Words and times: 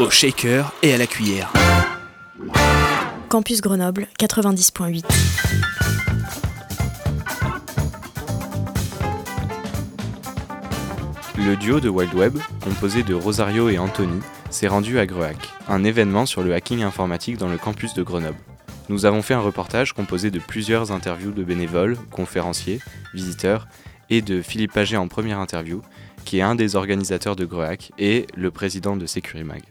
Au 0.00 0.10
shaker 0.10 0.72
et 0.82 0.92
à 0.92 0.98
la 0.98 1.06
cuillère. 1.06 1.52
Campus 3.28 3.60
Grenoble 3.60 4.08
90.8. 4.18 5.04
Le 11.38 11.56
duo 11.56 11.78
de 11.78 11.88
Wild 11.88 12.12
Web, 12.14 12.36
composé 12.62 13.04
de 13.04 13.14
Rosario 13.14 13.68
et 13.68 13.78
Anthony, 13.78 14.20
s'est 14.50 14.66
rendu 14.66 14.98
à 14.98 15.06
Grehack, 15.06 15.36
un 15.68 15.84
événement 15.84 16.26
sur 16.26 16.42
le 16.42 16.54
hacking 16.54 16.82
informatique 16.82 17.36
dans 17.36 17.48
le 17.48 17.58
campus 17.58 17.94
de 17.94 18.02
Grenoble. 18.02 18.38
Nous 18.88 19.06
avons 19.06 19.22
fait 19.22 19.34
un 19.34 19.40
reportage 19.40 19.92
composé 19.92 20.30
de 20.30 20.40
plusieurs 20.40 20.90
interviews 20.90 21.32
de 21.32 21.44
bénévoles, 21.44 21.96
conférenciers, 22.10 22.80
visiteurs 23.12 23.68
et 24.10 24.22
de 24.22 24.42
Philippe 24.42 24.72
Paget 24.72 24.96
en 24.96 25.06
première 25.06 25.38
interview, 25.38 25.82
qui 26.24 26.38
est 26.38 26.42
un 26.42 26.54
des 26.56 26.74
organisateurs 26.74 27.36
de 27.36 27.44
Grehack 27.44 27.92
et 27.98 28.26
le 28.34 28.50
président 28.50 28.96
de 28.96 29.06
Securimag. 29.06 29.62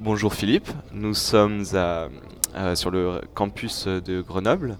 Bonjour 0.00 0.34
Philippe, 0.34 0.68
nous 0.92 1.14
sommes 1.14 1.64
sur 1.64 2.90
le 2.90 3.20
campus 3.34 3.86
de 3.86 4.20
Grenoble 4.20 4.76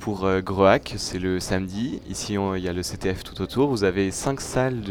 pour 0.00 0.24
euh, 0.24 0.40
Groac, 0.40 0.94
c'est 0.98 1.18
le 1.18 1.40
samedi. 1.40 2.00
Ici, 2.08 2.34
il 2.34 2.62
y 2.62 2.68
a 2.68 2.72
le 2.72 2.82
CTF 2.82 3.22
tout 3.24 3.40
autour. 3.42 3.70
Vous 3.70 3.84
avez 3.84 4.10
cinq 4.10 4.40
salles 4.40 4.82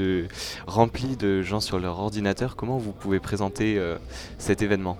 remplies 0.65 1.17
de 1.17 1.41
gens 1.41 1.59
sur 1.59 1.79
leur 1.79 1.99
ordinateur. 1.99 2.55
Comment 2.55 2.77
vous 2.77 2.91
pouvez 2.91 3.19
présenter 3.19 3.77
euh, 3.77 3.97
cet 4.37 4.61
événement? 4.61 4.97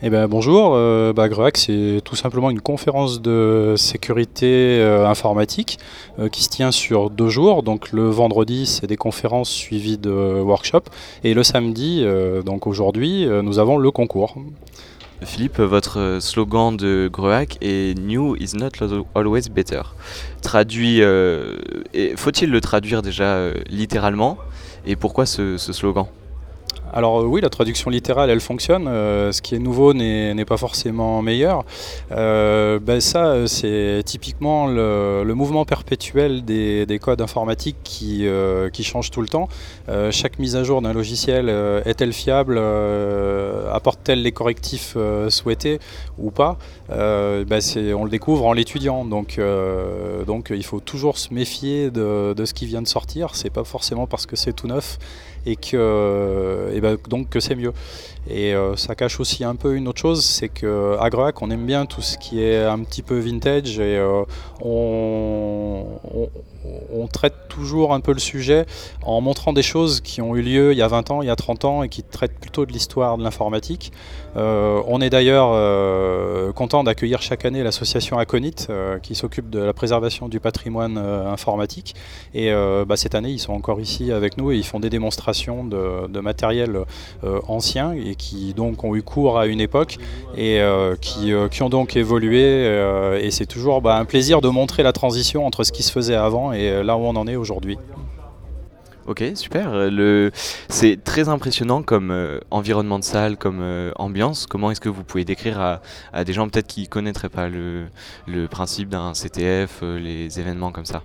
Eh 0.00 0.10
ben, 0.10 0.28
bonjour, 0.28 0.74
euh, 0.76 1.12
bah, 1.12 1.28
Greac, 1.28 1.56
c'est 1.56 2.00
tout 2.04 2.14
simplement 2.14 2.50
une 2.50 2.60
conférence 2.60 3.20
de 3.20 3.74
sécurité 3.76 4.78
euh, 4.78 5.08
informatique 5.08 5.80
euh, 6.20 6.28
qui 6.28 6.44
se 6.44 6.48
tient 6.48 6.70
sur 6.70 7.10
deux 7.10 7.28
jours. 7.28 7.64
Donc 7.64 7.90
le 7.90 8.08
vendredi, 8.08 8.66
c'est 8.66 8.86
des 8.86 8.96
conférences 8.96 9.50
suivies 9.50 9.98
de 9.98 10.40
workshops. 10.40 10.88
Et 11.24 11.34
le 11.34 11.42
samedi, 11.42 12.02
euh, 12.04 12.42
donc 12.42 12.68
aujourd'hui, 12.68 13.26
nous 13.26 13.58
avons 13.58 13.76
le 13.76 13.90
concours. 13.90 14.36
Philippe, 15.22 15.58
votre 15.58 16.18
slogan 16.20 16.76
de 16.76 17.10
Groac 17.12 17.58
est 17.60 17.98
New 17.98 18.36
is 18.36 18.52
not 18.54 18.68
always 19.16 19.50
better. 19.50 19.82
Traduit, 20.42 21.02
faut-il 22.14 22.50
le 22.50 22.60
traduire 22.60 23.02
déjà 23.02 23.50
littéralement? 23.68 24.38
Et 24.86 24.94
pourquoi 24.94 25.26
ce 25.26 25.56
slogan? 25.58 26.06
Alors 26.92 27.20
euh, 27.20 27.24
oui, 27.24 27.40
la 27.40 27.50
traduction 27.50 27.90
littérale, 27.90 28.30
elle 28.30 28.40
fonctionne. 28.40 28.86
Euh, 28.88 29.32
ce 29.32 29.42
qui 29.42 29.54
est 29.54 29.58
nouveau 29.58 29.92
n'est 29.92 30.44
pas 30.44 30.56
forcément 30.56 31.22
meilleur. 31.22 31.64
Euh, 32.12 32.78
ben 32.78 33.00
ça, 33.00 33.46
c'est 33.46 34.02
typiquement 34.04 34.66
le, 34.66 35.34
mouvement 35.34 35.64
perpétuel 35.64 36.44
des, 36.44 36.86
des 36.86 36.98
codes 36.98 37.20
informatiques 37.20 37.76
qui, 37.84 38.26
euh, 38.26 38.70
qui 38.70 38.82
change 38.82 39.10
tout 39.10 39.20
le 39.20 39.28
temps. 39.28 39.48
Chaque 40.10 40.38
mise 40.38 40.56
à 40.56 40.64
jour 40.64 40.82
d'un 40.82 40.92
logiciel 40.92 41.48
est-elle 41.84 42.12
fiable 42.12 42.58
Apporte-t-elle 43.72 44.22
les 44.22 44.32
correctifs 44.32 44.96
souhaités 45.28 45.78
ou 46.18 46.30
pas 46.30 46.58
ben, 46.88 47.60
On 47.94 48.04
le 48.04 48.10
découvre 48.10 48.46
en 48.46 48.52
l'étudiant. 48.52 49.04
Donc, 49.04 49.40
donc 50.26 50.50
il 50.50 50.64
faut 50.64 50.80
toujours 50.80 51.18
se 51.18 51.32
méfier 51.32 51.90
de, 51.90 52.34
de 52.34 52.44
ce 52.44 52.54
qui 52.54 52.66
vient 52.66 52.82
de 52.82 52.88
sortir. 52.88 53.34
C'est 53.34 53.50
pas 53.50 53.64
forcément 53.64 54.06
parce 54.06 54.26
que 54.26 54.36
c'est 54.36 54.52
tout 54.52 54.66
neuf 54.66 54.98
et 55.46 55.56
que, 55.56 56.70
et 56.74 56.80
ben, 56.80 56.96
donc 57.08 57.28
que 57.28 57.40
c'est 57.40 57.54
mieux. 57.54 57.72
Et 58.30 58.54
euh, 58.54 58.76
ça 58.76 58.94
cache 58.94 59.20
aussi 59.20 59.42
un 59.42 59.54
peu 59.54 59.74
une 59.74 59.88
autre 59.88 60.00
chose, 60.00 60.22
c'est 60.24 60.50
qu'à 60.50 61.08
Greac, 61.10 61.40
on 61.40 61.50
aime 61.50 61.64
bien 61.64 61.86
tout 61.86 62.02
ce 62.02 62.18
qui 62.18 62.42
est 62.42 62.62
un 62.62 62.80
petit 62.80 63.02
peu 63.02 63.18
vintage 63.18 63.78
et 63.78 63.96
euh, 63.96 64.24
on, 64.60 65.86
traite 67.10 67.48
toujours 67.48 67.94
un 67.94 68.00
peu 68.00 68.12
le 68.12 68.18
sujet 68.18 68.66
en 69.02 69.22
montrant 69.22 69.54
des 69.54 69.62
choses 69.62 70.02
qui 70.02 70.20
ont 70.20 70.36
eu 70.36 70.42
lieu 70.42 70.72
il 70.72 70.78
y 70.78 70.82
a 70.82 70.88
20 70.88 71.10
ans, 71.10 71.22
il 71.22 71.26
y 71.26 71.30
a 71.30 71.36
30 71.36 71.64
ans 71.64 71.82
et 71.82 71.88
qui 71.88 72.02
traitent 72.02 72.38
plutôt 72.38 72.66
de 72.66 72.72
l'histoire 72.72 73.16
de 73.16 73.24
l'informatique. 73.24 73.92
Euh, 74.36 74.82
on 74.86 75.00
est 75.00 75.08
d'ailleurs 75.08 75.48
content 76.52 76.84
d'accueillir 76.84 77.22
chaque 77.22 77.46
année 77.46 77.62
l'association 77.62 78.18
Aconit 78.18 78.66
euh, 78.68 78.98
qui 78.98 79.14
s'occupe 79.14 79.48
de 79.48 79.58
la 79.58 79.72
préservation 79.72 80.28
du 80.28 80.38
patrimoine 80.38 80.98
informatique. 80.98 81.94
Et 82.34 82.52
bah, 82.86 82.96
cette 82.96 83.14
année, 83.14 83.30
ils 83.30 83.38
sont 83.38 83.54
encore 83.54 83.80
ici 83.80 84.12
avec 84.12 84.36
nous 84.36 84.52
et 84.52 84.56
ils 84.56 84.66
font 84.66 84.80
des 84.80 84.90
démonstrations 84.90 85.64
de, 85.64 86.06
de 86.08 86.20
matériel 86.20 86.84
ancien 87.48 87.92
et 87.92 88.14
qui 88.18 88.52
donc 88.52 88.84
ont 88.84 88.94
eu 88.94 89.02
cours 89.02 89.38
à 89.38 89.46
une 89.46 89.60
époque 89.60 89.96
et 90.36 90.60
euh, 90.60 90.96
qui, 91.00 91.32
euh, 91.32 91.48
qui 91.48 91.62
ont 91.62 91.70
donc 91.70 91.96
évolué. 91.96 92.42
euh, 92.44 93.18
et 93.22 93.30
c'est 93.30 93.46
toujours 93.46 93.80
bah, 93.80 93.96
un 93.96 94.04
plaisir 94.04 94.40
de 94.40 94.48
montrer 94.48 94.82
la 94.82 94.92
transition 94.92 95.46
entre 95.46 95.64
ce 95.64 95.72
qui 95.72 95.82
se 95.82 95.92
faisait 95.92 96.16
avant 96.16 96.52
et 96.52 96.82
là 96.82 96.96
où 96.96 97.00
on 97.00 97.16
en 97.16 97.26
est 97.26 97.36
aujourd'hui. 97.36 97.78
Ok, 99.06 99.24
super. 99.36 99.90
Le... 99.90 100.30
C'est 100.68 101.02
très 101.02 101.30
impressionnant 101.30 101.82
comme 101.82 102.14
environnement 102.50 102.98
de 102.98 103.04
salle, 103.04 103.38
comme 103.38 103.64
ambiance. 103.96 104.46
Comment 104.46 104.70
est-ce 104.70 104.82
que 104.82 104.90
vous 104.90 105.02
pouvez 105.02 105.24
décrire 105.24 105.58
à, 105.58 105.80
à 106.12 106.24
des 106.24 106.34
gens 106.34 106.46
peut-être 106.46 106.66
qui 106.66 106.82
ne 106.82 106.86
connaîtraient 106.88 107.30
pas 107.30 107.48
le, 107.48 107.86
le 108.26 108.48
principe 108.48 108.90
d'un 108.90 109.12
CTF, 109.14 109.80
les 109.82 110.38
événements 110.38 110.72
comme 110.72 110.84
ça? 110.84 111.02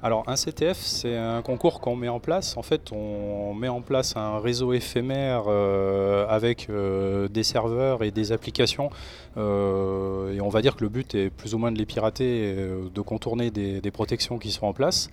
Alors 0.00 0.22
un 0.28 0.36
CTF, 0.36 0.78
c'est 0.78 1.16
un 1.16 1.42
concours 1.42 1.80
qu'on 1.80 1.96
met 1.96 2.08
en 2.08 2.20
place. 2.20 2.56
En 2.56 2.62
fait, 2.62 2.92
on 2.92 3.52
met 3.54 3.68
en 3.68 3.80
place 3.80 4.16
un 4.16 4.38
réseau 4.38 4.72
éphémère 4.72 5.44
euh, 5.48 6.24
avec 6.28 6.68
euh, 6.70 7.26
des 7.26 7.42
serveurs 7.42 8.04
et 8.04 8.12
des 8.12 8.30
applications. 8.30 8.90
Euh, 9.36 10.32
et 10.32 10.40
on 10.40 10.48
va 10.50 10.62
dire 10.62 10.76
que 10.76 10.84
le 10.84 10.88
but 10.88 11.16
est 11.16 11.30
plus 11.30 11.54
ou 11.54 11.58
moins 11.58 11.72
de 11.72 11.78
les 11.78 11.86
pirater, 11.86 12.50
et, 12.50 12.54
de 12.94 13.00
contourner 13.00 13.50
des, 13.50 13.90
protections 13.90 14.38
qui 14.38 14.52
sont 14.52 14.66
en 14.66 14.72
place. 14.72 15.10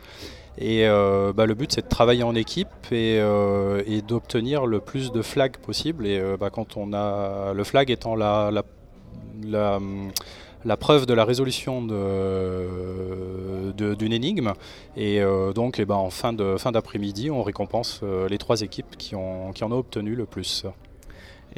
Et 0.57 0.85
bah, 0.87 1.45
le 1.45 1.53
but, 1.53 1.71
c'est 1.71 1.81
de 1.81 1.89
travailler 1.89 2.23
en 2.23 2.35
équipe 2.35 2.67
et, 2.91 3.19
d'obtenir 4.07 4.65
le 4.65 4.79
plus 4.79 5.11
de 5.11 5.21
flags 5.21 5.57
possible. 5.57 6.05
Et 6.05 6.21
bah, 6.39 6.49
quand 6.51 6.77
on 6.77 6.93
a 6.93 7.53
le 7.53 7.63
flag 7.63 7.89
étant 7.89 8.15
la, 8.15 8.51
la 10.65 10.77
preuve 10.77 11.05
de 11.05 11.13
la 11.13 11.23
résolution 11.23 11.81
d'une 13.73 14.13
énigme. 14.13 14.53
Et 14.97 15.21
euh, 15.21 15.53
donc, 15.53 15.79
eh 15.79 15.85
ben, 15.85 15.95
en 15.95 16.09
fin 16.09 16.33
d'après-midi, 16.33 17.29
on 17.31 17.43
récompense 17.43 18.01
euh, 18.03 18.27
les 18.27 18.37
trois 18.37 18.61
équipes 18.61 18.97
qui, 18.97 19.15
en 19.15 19.53
ont 19.61 19.71
obtenu 19.71 20.15
le 20.15 20.25
plus. 20.25 20.65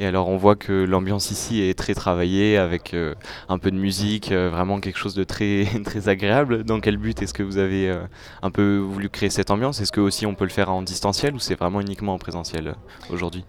Et 0.00 0.06
alors 0.06 0.28
on 0.28 0.36
voit 0.36 0.54
que 0.54 0.84
l'ambiance 0.84 1.32
ici 1.32 1.60
est 1.60 1.76
très 1.76 1.92
travaillée 1.92 2.56
avec 2.56 2.94
euh, 2.94 3.16
un 3.48 3.58
peu 3.58 3.72
de 3.72 3.76
musique, 3.76 4.30
vraiment 4.30 4.78
quelque 4.78 4.98
chose 4.98 5.14
de 5.14 5.24
très, 5.24 5.66
très 5.84 6.08
agréable. 6.08 6.62
Dans 6.62 6.78
quel 6.78 6.98
but 6.98 7.20
est-ce 7.20 7.34
que 7.34 7.42
vous 7.42 7.58
avez 7.58 7.92
un 8.42 8.50
peu 8.50 8.76
voulu 8.76 9.08
créer 9.08 9.30
cette 9.30 9.50
ambiance? 9.50 9.80
Est-ce 9.80 9.90
que 9.90 10.00
aussi 10.00 10.24
on 10.24 10.36
peut 10.36 10.44
le 10.44 10.50
faire 10.50 10.70
en 10.70 10.82
distanciel 10.82 11.34
ou 11.34 11.40
c'est 11.40 11.56
vraiment 11.56 11.80
uniquement 11.80 12.14
en 12.14 12.18
présentiel 12.18 12.76
aujourd'hui? 13.10 13.44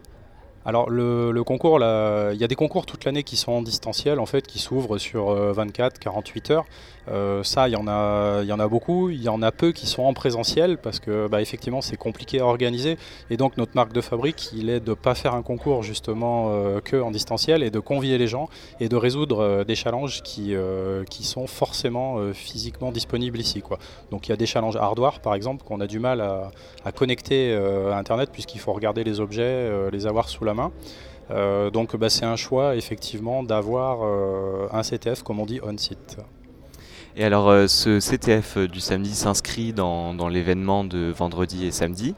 Alors 0.69 0.87
le, 0.91 1.43
concours, 1.43 1.79
il 1.79 2.37
y 2.39 2.43
a 2.43 2.47
des 2.47 2.53
concours 2.53 2.85
toute 2.85 3.03
l'année 3.03 3.23
qui 3.23 3.37
sont 3.37 3.53
en 3.53 3.63
distanciel, 3.63 4.19
en 4.19 4.27
fait, 4.27 4.45
qui 4.45 4.59
s'ouvrent 4.59 4.99
sur 4.99 5.31
euh, 5.31 5.51
24, 5.51 5.97
48 5.97 6.51
heures. 6.51 6.65
Euh, 7.09 7.43
ça, 7.43 7.67
il 7.67 7.71
y 7.71 7.75
en 7.75 7.87
a, 7.87 8.67
beaucoup. 8.67 9.09
Il 9.09 9.19
y 9.23 9.29
en 9.29 9.41
a 9.41 9.51
peu 9.51 9.71
qui 9.71 9.87
sont 9.87 10.03
en 10.03 10.13
présentiel 10.13 10.77
parce 10.77 10.99
que, 10.99 11.27
bah, 11.27 11.41
effectivement, 11.41 11.81
c'est 11.81 11.97
compliqué 11.97 12.39
à 12.39 12.45
organiser. 12.45 12.99
Et 13.31 13.37
donc 13.37 13.57
notre 13.57 13.71
marque 13.73 13.93
de 13.93 14.01
fabrique, 14.01 14.51
il 14.53 14.69
est 14.69 14.79
de 14.79 14.93
pas 14.93 15.15
faire 15.15 15.33
un 15.33 15.41
concours 15.41 15.81
justement 15.81 16.49
euh, 16.49 16.81
que 16.81 17.01
en 17.01 17.09
distanciel 17.09 17.63
et 17.63 17.71
de 17.71 17.79
convier 17.79 18.19
les 18.19 18.27
gens 18.27 18.47
et 18.79 18.89
de 18.89 18.95
résoudre 18.95 19.39
euh, 19.39 19.63
des 19.63 19.73
challenges 19.73 20.21
qui, 20.21 20.53
euh, 20.53 21.03
qui 21.05 21.23
sont 21.23 21.47
forcément 21.47 22.19
euh, 22.19 22.31
physiquement 22.31 22.91
disponibles 22.91 23.39
ici. 23.39 23.63
Donc 24.11 24.27
il 24.27 24.29
y 24.29 24.33
a 24.33 24.37
des 24.37 24.45
challenges 24.45 24.75
hardware, 24.75 25.19
par 25.19 25.33
exemple, 25.33 25.63
qu'on 25.63 25.81
a 25.81 25.87
du 25.87 25.97
mal 25.97 26.21
à, 26.21 26.51
à 26.85 26.91
connecter 26.91 27.51
euh, 27.53 27.91
à 27.91 27.97
Internet 27.97 28.29
puisqu'il 28.31 28.59
faut 28.59 28.73
regarder 28.73 29.03
les 29.03 29.19
objets, 29.19 29.41
euh, 29.43 29.89
les 29.91 30.07
avoir 30.07 30.29
sous 30.29 30.43
la 30.43 30.53
main. 30.53 30.58
Euh, 31.31 31.69
donc 31.69 31.95
bah, 31.95 32.09
c'est 32.09 32.25
un 32.25 32.35
choix 32.35 32.75
effectivement 32.75 33.43
d'avoir 33.43 33.99
euh, 34.03 34.67
un 34.71 34.81
CTF 34.81 35.23
comme 35.23 35.39
on 35.39 35.45
dit 35.45 35.59
on-site. 35.63 36.17
Et 37.15 37.23
alors 37.23 37.49
euh, 37.49 37.67
ce 37.67 37.99
CTF 37.99 38.57
du 38.57 38.79
samedi 38.79 39.13
s'inscrit 39.13 39.73
dans, 39.73 40.27
l'événement 40.27 40.83
de 40.83 41.11
vendredi 41.15 41.65
et 41.65 41.71
samedi. 41.71 42.15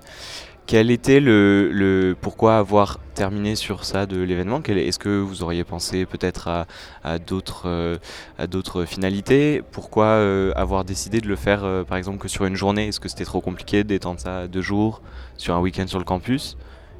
Quel 0.67 0.89
était 0.89 1.19
le, 1.19 2.15
pourquoi 2.21 2.57
avoir 2.57 2.99
terminé 3.13 3.55
sur 3.55 3.83
ça 3.83 4.05
de 4.05 4.21
l'événement? 4.21 4.61
Est-ce 4.63 4.99
que 4.99 5.19
vous 5.19 5.43
auriez 5.43 5.65
pensé 5.65 6.05
peut-être 6.05 6.65
à, 7.03 7.19
d'autres 7.19 8.85
finalités? 8.85 9.63
Pourquoi 9.71 10.21
avoir 10.55 10.85
décidé 10.85 11.19
de 11.19 11.27
le 11.27 11.35
faire 11.35 11.83
par 11.89 11.97
exemple 11.97 12.19
que 12.19 12.29
sur 12.29 12.45
une 12.45 12.55
journée? 12.55 12.87
Est-ce 12.87 13.01
que 13.01 13.09
c'était 13.09 13.25
trop 13.25 13.41
compliqué 13.41 13.83
d'étendre 13.83 14.21
ça 14.21 14.47
deux 14.47 14.61
jours 14.61 15.01
sur 15.35 15.55
un 15.55 15.59
week-end 15.59 15.87
sur 15.87 15.99
le 15.99 16.05
campus? 16.05 16.55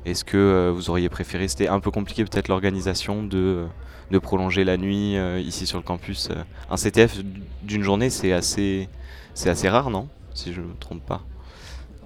Est-ce 0.06 0.26
que 0.26 0.72
vous 0.74 0.90
auriez 0.90 1.10
préféré, 1.10 1.48
c'était 1.48 1.68
un 1.68 1.80
peu 1.80 1.92
compliqué 1.92 2.24
peut-être 2.24 2.48
l'organisation 2.48 3.24
de, 3.24 3.68
prolonger 4.22 4.64
la 4.64 4.78
nuit 4.78 5.16
ici 5.46 5.68
sur 5.68 5.78
le 5.78 5.84
campus 5.84 6.30
Un 6.70 6.76
CTF 6.76 7.20
d'une 7.64 7.84
journée, 7.84 8.10
c'est 8.10 8.34
assez, 8.34 8.90
c'est 9.34 9.50
assez 9.50 9.70
rare, 9.70 9.90
non? 9.90 10.08
Si 10.34 10.54
je 10.54 10.62
ne 10.62 10.68
me 10.68 10.74
trompe 10.80 11.06
pas. 11.06 11.22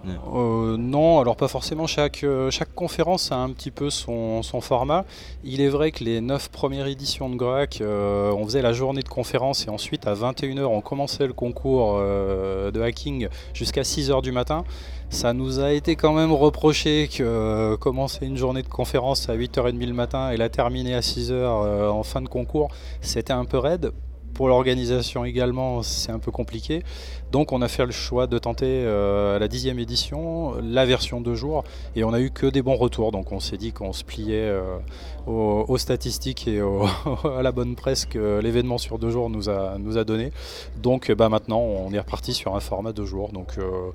Euh, 0.07 0.77
non, 0.77 1.19
alors 1.19 1.35
pas 1.35 1.47
forcément. 1.47 1.87
Chaque, 1.87 2.23
euh, 2.23 2.51
chaque 2.51 2.73
conférence 2.73 3.31
a 3.31 3.37
un 3.37 3.49
petit 3.51 3.71
peu 3.71 3.89
son, 3.89 4.41
format. 4.61 5.05
Il 5.43 5.61
est 5.61 5.67
vrai 5.67 5.91
que 5.91 6.03
les 6.03 6.21
9 6.21 6.49
premières 6.49 6.87
éditions 6.87 7.29
de 7.29 7.35
GRAC, 7.35 7.81
euh, 7.81 8.31
on 8.31 8.45
faisait 8.45 8.61
la 8.61 8.73
journée 8.73 9.01
de 9.01 9.09
conférence 9.09 9.67
et 9.67 9.69
ensuite 9.69 10.07
à 10.07 10.13
21h 10.13 10.65
on 10.65 10.81
commençait 10.81 11.27
le 11.27 11.33
concours 11.33 11.99
de 11.99 12.81
hacking 12.81 13.27
jusqu'à 13.53 13.81
6h 13.81 14.21
du 14.21 14.31
matin. 14.31 14.63
Ça 15.09 15.33
nous 15.33 15.59
a 15.59 15.71
été 15.73 15.95
quand 15.95 16.13
même 16.13 16.31
reproché 16.31 17.09
que 17.13 17.75
commencer 17.75 18.25
une 18.25 18.37
journée 18.37 18.63
de 18.63 18.67
conférence 18.67 19.29
à 19.29 19.35
8h30 19.35 19.85
le 19.85 19.93
matin 19.93 20.31
et 20.31 20.37
la 20.37 20.49
terminer 20.49 20.95
à 20.95 21.01
6h 21.01 21.89
en 21.89 22.03
fin 22.03 22.21
de 22.21 22.29
concours, 22.29 22.69
c'était 23.01 23.33
un 23.33 23.45
peu 23.45 23.57
raide. 23.57 23.91
Pour 24.35 24.49
l'organisation 24.49 25.23
également, 25.23 25.81
c'est 25.81 26.11
un 26.11 26.19
peu 26.19 26.29
compliqué. 26.29 26.83
Donc 27.31 27.53
on 27.53 27.61
a 27.61 27.69
fait 27.69 27.85
le 27.85 27.93
choix 27.93 28.27
de 28.27 28.37
tenter 28.37 28.65
euh, 28.67 29.39
la 29.39 29.47
dixième 29.47 29.79
édition 29.79 30.55
la 30.61 30.85
version 30.85 31.21
de 31.21 31.33
jours 31.33 31.63
et 31.95 32.03
on 32.03 32.13
a 32.13 32.19
eu 32.19 32.31
que 32.31 32.45
des 32.45 32.61
bons 32.61 32.75
retours. 32.75 33.13
Donc 33.13 33.31
on 33.31 33.39
s'est 33.39 33.55
dit 33.55 33.71
qu'on 33.71 33.93
se 33.93 34.03
pliait 34.03 34.49
euh, 34.49 34.77
aux, 35.25 35.77
statistiques 35.77 36.49
et 36.49 36.59
à 37.37 37.41
la 37.41 37.53
bonne 37.53 37.75
presse 37.75 38.05
que 38.05 38.41
l'événement 38.43 38.77
sur 38.77 38.99
deux 38.99 39.09
jours 39.09 39.29
nous 39.29 39.49
a, 39.49 39.77
nous 39.79 39.97
a 39.97 40.03
donné. 40.03 40.33
Donc 40.81 41.09
bah, 41.13 41.29
maintenant 41.29 41.59
on 41.59 41.93
est 41.93 41.99
reparti 41.99 42.33
sur 42.33 42.57
un 42.57 42.59
format 42.59 42.91
de 42.91 43.05
jours. 43.05 43.29
Donc 43.31 43.57
euh, 43.57 43.91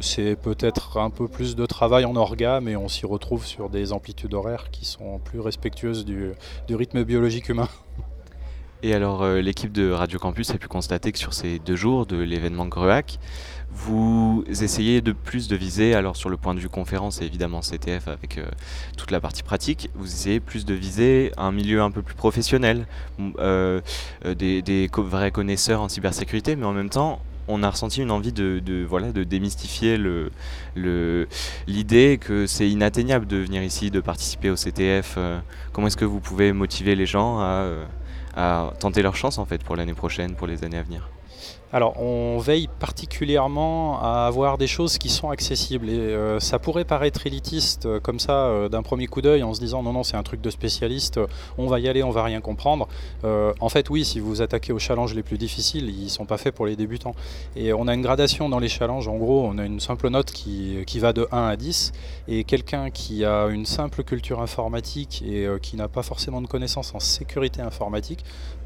c'est 0.00 0.36
peut-être 0.36 0.98
un 0.98 1.10
peu 1.10 1.26
plus 1.26 1.56
de 1.56 1.66
travail 1.66 2.04
en 2.04 2.14
orga, 2.14 2.60
mais 2.60 2.76
on 2.76 2.86
s'y 2.86 3.06
retrouve 3.06 3.44
sur 3.44 3.68
des 3.68 3.92
amplitudes 3.92 4.34
horaires 4.34 4.70
qui 4.70 4.84
sont 4.84 5.18
plus 5.18 5.40
respectueuses 5.40 6.04
du 6.04 6.34
rythme 6.68 7.02
biologique 7.02 7.48
humain. 7.48 7.68
Et 8.82 8.94
alors, 8.94 9.22
euh, 9.22 9.42
l'équipe 9.42 9.72
de 9.72 9.90
Radio 9.90 10.18
Campus 10.18 10.50
a 10.50 10.58
pu 10.58 10.66
constater 10.66 11.12
que 11.12 11.18
sur 11.18 11.34
ces 11.34 11.58
deux 11.58 11.76
jours 11.76 12.06
de 12.06 12.16
l'événement 12.16 12.64
Grehac, 12.64 13.18
vous 13.70 14.42
essayez 14.48 15.02
de 15.02 15.12
plus 15.12 15.48
de 15.48 15.56
viser, 15.56 15.94
alors 15.94 16.16
sur 16.16 16.30
le 16.30 16.38
point 16.38 16.54
de 16.54 16.60
vue 16.60 16.70
conférence 16.70 17.20
et 17.20 17.26
évidemment 17.26 17.60
CTF 17.60 18.08
avec 18.08 18.38
euh, 18.38 18.46
toute 18.96 19.10
la 19.10 19.20
partie 19.20 19.42
pratique, 19.42 19.90
vous 19.94 20.06
essayez 20.06 20.40
plus 20.40 20.64
de 20.64 20.72
viser 20.72 21.30
un 21.36 21.52
milieu 21.52 21.82
un 21.82 21.90
peu 21.90 22.00
plus 22.00 22.14
professionnel, 22.14 22.86
euh, 23.38 23.82
des, 24.24 24.88
vrais 24.96 25.30
connaisseurs 25.30 25.82
en 25.82 25.90
cybersécurité, 25.90 26.56
mais 26.56 26.64
en 26.64 26.72
même 26.72 26.90
temps, 26.90 27.20
on 27.48 27.62
a 27.62 27.68
ressenti 27.68 28.00
une 28.00 28.10
envie 28.10 28.32
de, 28.32 28.86
voilà, 28.88 29.12
de 29.12 29.24
démystifier 29.24 29.98
l'idée 31.66 32.18
que 32.18 32.46
c'est 32.46 32.70
inatteignable 32.70 33.26
de 33.26 33.36
venir 33.36 33.62
ici, 33.62 33.90
de 33.90 34.00
participer 34.00 34.48
au 34.50 34.54
CTF. 34.54 35.18
comment 35.72 35.88
est-ce 35.88 35.96
que 35.96 36.04
vous 36.04 36.20
pouvez 36.20 36.52
motiver 36.52 36.94
les 36.94 37.06
gens 37.06 37.40
à 37.40 37.68
à 38.34 38.72
tenter 38.78 39.02
leur 39.02 39.16
chance 39.16 39.38
en 39.38 39.44
fait 39.44 39.62
pour 39.62 39.76
l'année 39.76 39.94
prochaine, 39.94 40.34
pour 40.34 40.46
les 40.46 40.64
années 40.64 40.78
à 40.78 40.82
venir 40.82 41.08
alors, 41.72 42.00
on 42.00 42.38
veille 42.38 42.68
particulièrement 42.80 44.00
à 44.02 44.26
avoir 44.26 44.58
des 44.58 44.66
choses 44.66 44.98
qui 44.98 45.08
sont 45.08 45.30
accessibles. 45.30 45.88
Et 45.88 45.98
euh, 45.98 46.40
ça 46.40 46.58
pourrait 46.58 46.84
paraître 46.84 47.28
élitiste 47.28 47.86
euh, 47.86 48.00
comme 48.00 48.18
ça, 48.18 48.46
euh, 48.46 48.68
d'un 48.68 48.82
premier 48.82 49.06
coup 49.06 49.22
d'œil, 49.22 49.44
en 49.44 49.54
se 49.54 49.60
disant 49.60 49.82
non, 49.82 49.92
non, 49.92 50.02
c'est 50.02 50.16
un 50.16 50.24
truc 50.24 50.40
de 50.40 50.50
spécialiste, 50.50 51.20
on 51.58 51.68
va 51.68 51.78
y 51.78 51.88
aller, 51.88 52.02
on 52.02 52.10
va 52.10 52.24
rien 52.24 52.40
comprendre. 52.40 52.88
en 53.24 53.68
fait, 53.68 53.88
oui, 53.90 54.04
si 54.04 54.18
vous 54.18 54.42
attaquez 54.42 54.72
aux 54.72 54.78
challenges 54.78 55.14
les 55.14 55.22
plus 55.22 55.38
difficiles, 55.38 55.88
ils 55.88 56.10
sont 56.10 56.24
pas 56.24 56.38
faits 56.38 56.54
pour 56.54 56.66
les 56.66 56.74
débutants. 56.74 57.14
Et 57.54 57.72
on 57.72 57.86
a 57.86 57.94
une 57.94 58.02
gradation 58.02 58.48
dans 58.48 58.58
les 58.58 58.68
challenges. 58.68 59.06
En 59.06 59.16
gros, 59.16 59.46
on 59.46 59.58
a 59.58 59.64
une 59.64 59.80
simple 59.80 60.08
note 60.08 60.32
qui, 60.32 60.78
qui 60.86 60.98
va 60.98 61.12
de 61.12 61.28
1 61.30 61.46
à 61.46 61.56
10. 61.56 61.92
Et 62.28 62.44
quelqu'un 62.44 62.90
qui 62.90 63.24
a 63.24 63.46
une 63.46 63.66
simple 63.66 64.02
culture 64.02 64.40
informatique 64.40 65.22
et 65.26 65.46
qui 65.62 65.76
n'a 65.76 65.88
pas 65.88 66.02
forcément 66.02 66.40
de 66.40 66.46
connaissances 66.46 66.94
en 66.94 67.00
sécurité 67.00 67.62
informatique 67.62 68.24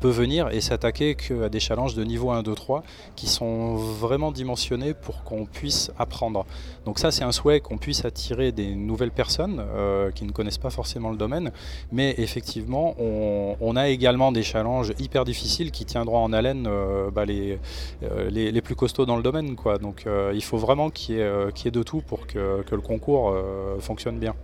venir 0.08 0.48
et 0.48 0.60
s'attaquer 0.60 1.14
qu'à 1.14 1.48
des 1.48 1.60
challenges 1.60 1.94
de 1.94 2.04
niveau 2.04 2.30
1, 2.30 2.42
2, 2.42 2.54
3 2.54 2.82
qui 3.16 3.26
sont 3.26 3.74
vraiment 3.74 4.32
dimensionnés 4.32 4.94
pour 4.94 5.24
qu'on 5.24 5.46
puisse 5.46 5.90
apprendre. 5.98 6.46
Donc 6.84 6.98
ça, 6.98 7.10
c'est 7.10 7.24
un 7.24 7.32
souhait 7.32 7.60
qu'on 7.60 7.78
puisse 7.78 8.04
attirer 8.04 8.52
des 8.52 8.74
nouvelles 8.74 9.10
personnes 9.10 9.64
euh, 9.74 10.10
qui 10.10 10.24
ne 10.24 10.32
connaissent 10.32 10.58
pas 10.58 10.70
forcément 10.70 11.10
le 11.10 11.16
domaine, 11.16 11.52
mais 11.92 12.14
effectivement, 12.18 12.94
on, 12.98 13.76
a 13.76 13.88
également 13.88 14.30
des 14.30 14.44
challenges 14.44 14.92
hyper 15.00 15.24
difficiles 15.24 15.72
qui 15.72 15.84
tiendront 15.84 16.18
en 16.18 16.32
haleine 16.32 16.66
euh, 16.68 17.10
bah, 17.10 17.24
euh, 17.28 18.30
les, 18.30 18.62
plus 18.62 18.76
costauds 18.76 19.06
dans 19.06 19.16
le 19.16 19.22
domaine. 19.22 19.56
Donc 19.80 20.06
il 20.32 20.42
faut 20.42 20.58
vraiment 20.58 20.90
qu'il 20.90 21.16
y, 21.16 21.20
ait 21.20 21.70
de 21.70 21.82
tout 21.82 22.00
pour 22.00 22.26
que 22.26 22.64
le 22.70 22.80
concours 22.80 23.34
fonctionne 23.80 24.18
bien. 24.18 24.34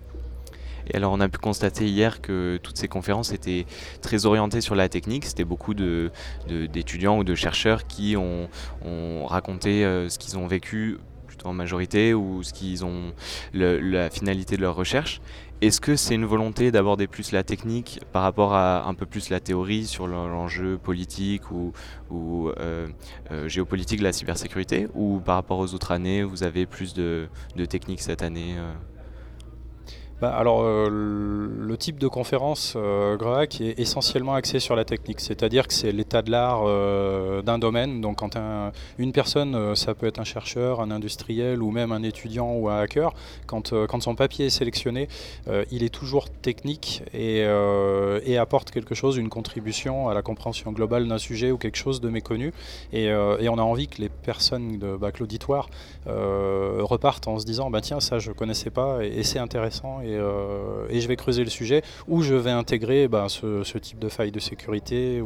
Alors 0.95 1.13
on 1.13 1.21
a 1.21 1.29
pu 1.29 1.39
constater 1.39 1.87
hier 1.87 2.21
que 2.21 2.59
toutes 2.63 2.79
ces 2.79 2.89
conférences 2.89 3.33
étaient 3.33 3.67
très 4.03 4.27
orientées 4.27 4.61
sur 4.61 4.75
la 4.75 4.89
technique. 4.89 5.25
C'était 5.25 5.45
beaucoup 5.45 5.75
d'étudiants 5.75 7.19
ou 7.19 7.25
de 7.25 7.35
chercheurs 7.35 7.87
qui 7.87 8.17
ont, 8.17 8.49
raconté 9.27 9.85
euh, 9.85 10.09
ce 10.09 10.19
qu'ils 10.19 10.39
ont 10.39 10.47
vécu 10.47 10.99
en 11.45 11.53
majorité 11.53 12.13
ou 12.13 12.43
ce 12.43 12.53
qu'ils 12.53 12.85
ont 12.85 13.13
la 13.55 14.11
finalité 14.11 14.57
de 14.57 14.63
leur 14.63 14.75
recherche. 14.75 15.21
Est-ce 15.63 15.81
que 15.81 15.95
c'est 15.95 16.15
une 16.15 16.25
volonté 16.25 16.71
d'aborder 16.71 17.07
plus 17.07 17.33
la 17.33 17.43
technique 17.43 18.01
par 18.13 18.23
rapport 18.23 18.55
à 18.55 18.87
un 18.87 18.95
peu 18.95 19.05
plus 19.07 19.29
la 19.31 19.41
théorie 19.41 19.85
sur 19.87 20.07
l'enjeu 20.07 20.79
politique 20.79 21.51
ou, 21.51 21.73
euh, 22.11 22.89
euh, 23.31 23.49
géopolitique 23.49 23.99
de 23.99 24.05
la 24.05 24.13
cybersécurité? 24.13 24.89
Ou 24.95 25.21
par 25.21 25.35
rapport 25.37 25.59
aux 25.59 25.75
autres 25.75 25.93
années, 25.93 26.23
vous 26.23 26.43
avez 26.43 26.67
plus 26.67 26.95
de, 26.95 27.29
de 27.57 27.65
technique 27.67 28.01
cette 28.01 28.23
année 28.23 28.57
bah, 30.21 30.35
alors, 30.37 30.63
euh, 30.63 30.89
le 31.71 31.77
type 31.77 32.01
de 32.01 32.09
conférence 32.09 32.75
euh, 32.77 33.17
est 33.61 33.79
essentiellement 33.79 34.35
axé 34.35 34.59
sur 34.59 34.75
la 34.75 34.85
technique, 34.85 35.21
c'est-à-dire 35.21 35.69
que 35.69 35.73
c'est 35.73 35.93
l'état 35.93 36.21
de 36.21 36.31
l'art 36.33 36.63
euh, 36.65 37.43
d'un 37.43 37.59
domaine. 37.59 38.01
Donc, 38.01 38.19
quand 38.19 38.37
une 38.99 39.13
personne, 39.13 39.55
euh, 39.55 39.75
ça 39.77 39.95
peut 39.95 40.07
être 40.07 40.19
un 40.19 40.25
chercheur, 40.25 40.81
un 40.81 40.91
industriel 40.91 41.63
ou 41.63 41.71
même 41.71 41.93
un 41.93 42.03
étudiant 42.03 42.53
ou 42.55 42.69
un 42.69 42.81
hacker, 42.81 43.15
quand, 43.47 43.71
son 44.01 44.15
papier 44.17 44.47
est 44.47 44.51
sélectionné, 44.51 45.09
il 45.71 45.83
est 45.83 45.95
toujours 45.95 46.31
technique 46.31 47.03
et, 47.15 47.47
apporte 48.39 48.71
quelque 48.71 48.95
chose, 48.95 49.19
une 49.19 49.29
contribution 49.29 50.09
à 50.09 50.15
la 50.15 50.23
compréhension 50.23 50.73
globale 50.73 51.07
d'un 51.07 51.19
sujet 51.19 51.51
ou 51.51 51.59
quelque 51.59 51.77
chose 51.77 52.01
de 52.01 52.09
méconnu. 52.09 52.53
Et, 52.93 53.13
on 53.13 53.59
a 53.59 53.63
envie 53.63 53.89
que 53.89 54.01
les 54.01 54.09
personnes 54.09 54.79
de 54.79 54.97
bah, 54.97 55.11
l'auditoire 55.19 55.69
repartent 56.07 57.29
en 57.29 57.39
se 57.39 57.45
disant 57.45 57.71
bah, 57.71 57.81
tiens, 57.81 58.01
ça 58.01 58.19
je 58.19 58.33
connaissais 58.33 58.71
pas 58.71 59.05
et 59.05 59.23
c'est 59.23 59.39
intéressant. 59.39 60.01
Euh, 60.17 60.87
et, 60.91 61.01
je 61.01 61.09
vais 61.09 61.17
creuser 61.17 61.45
le 61.45 61.51
sujet, 61.51 61.83
où 62.09 62.23
je 62.23 62.35
vais 62.35 62.51
intégrer 62.51 63.09
ben, 63.09 63.29
ce, 63.29 63.79
type 63.79 63.99
de 63.99 64.09
faille 64.09 64.33
de 64.33 64.41
sécurité. 64.41 65.23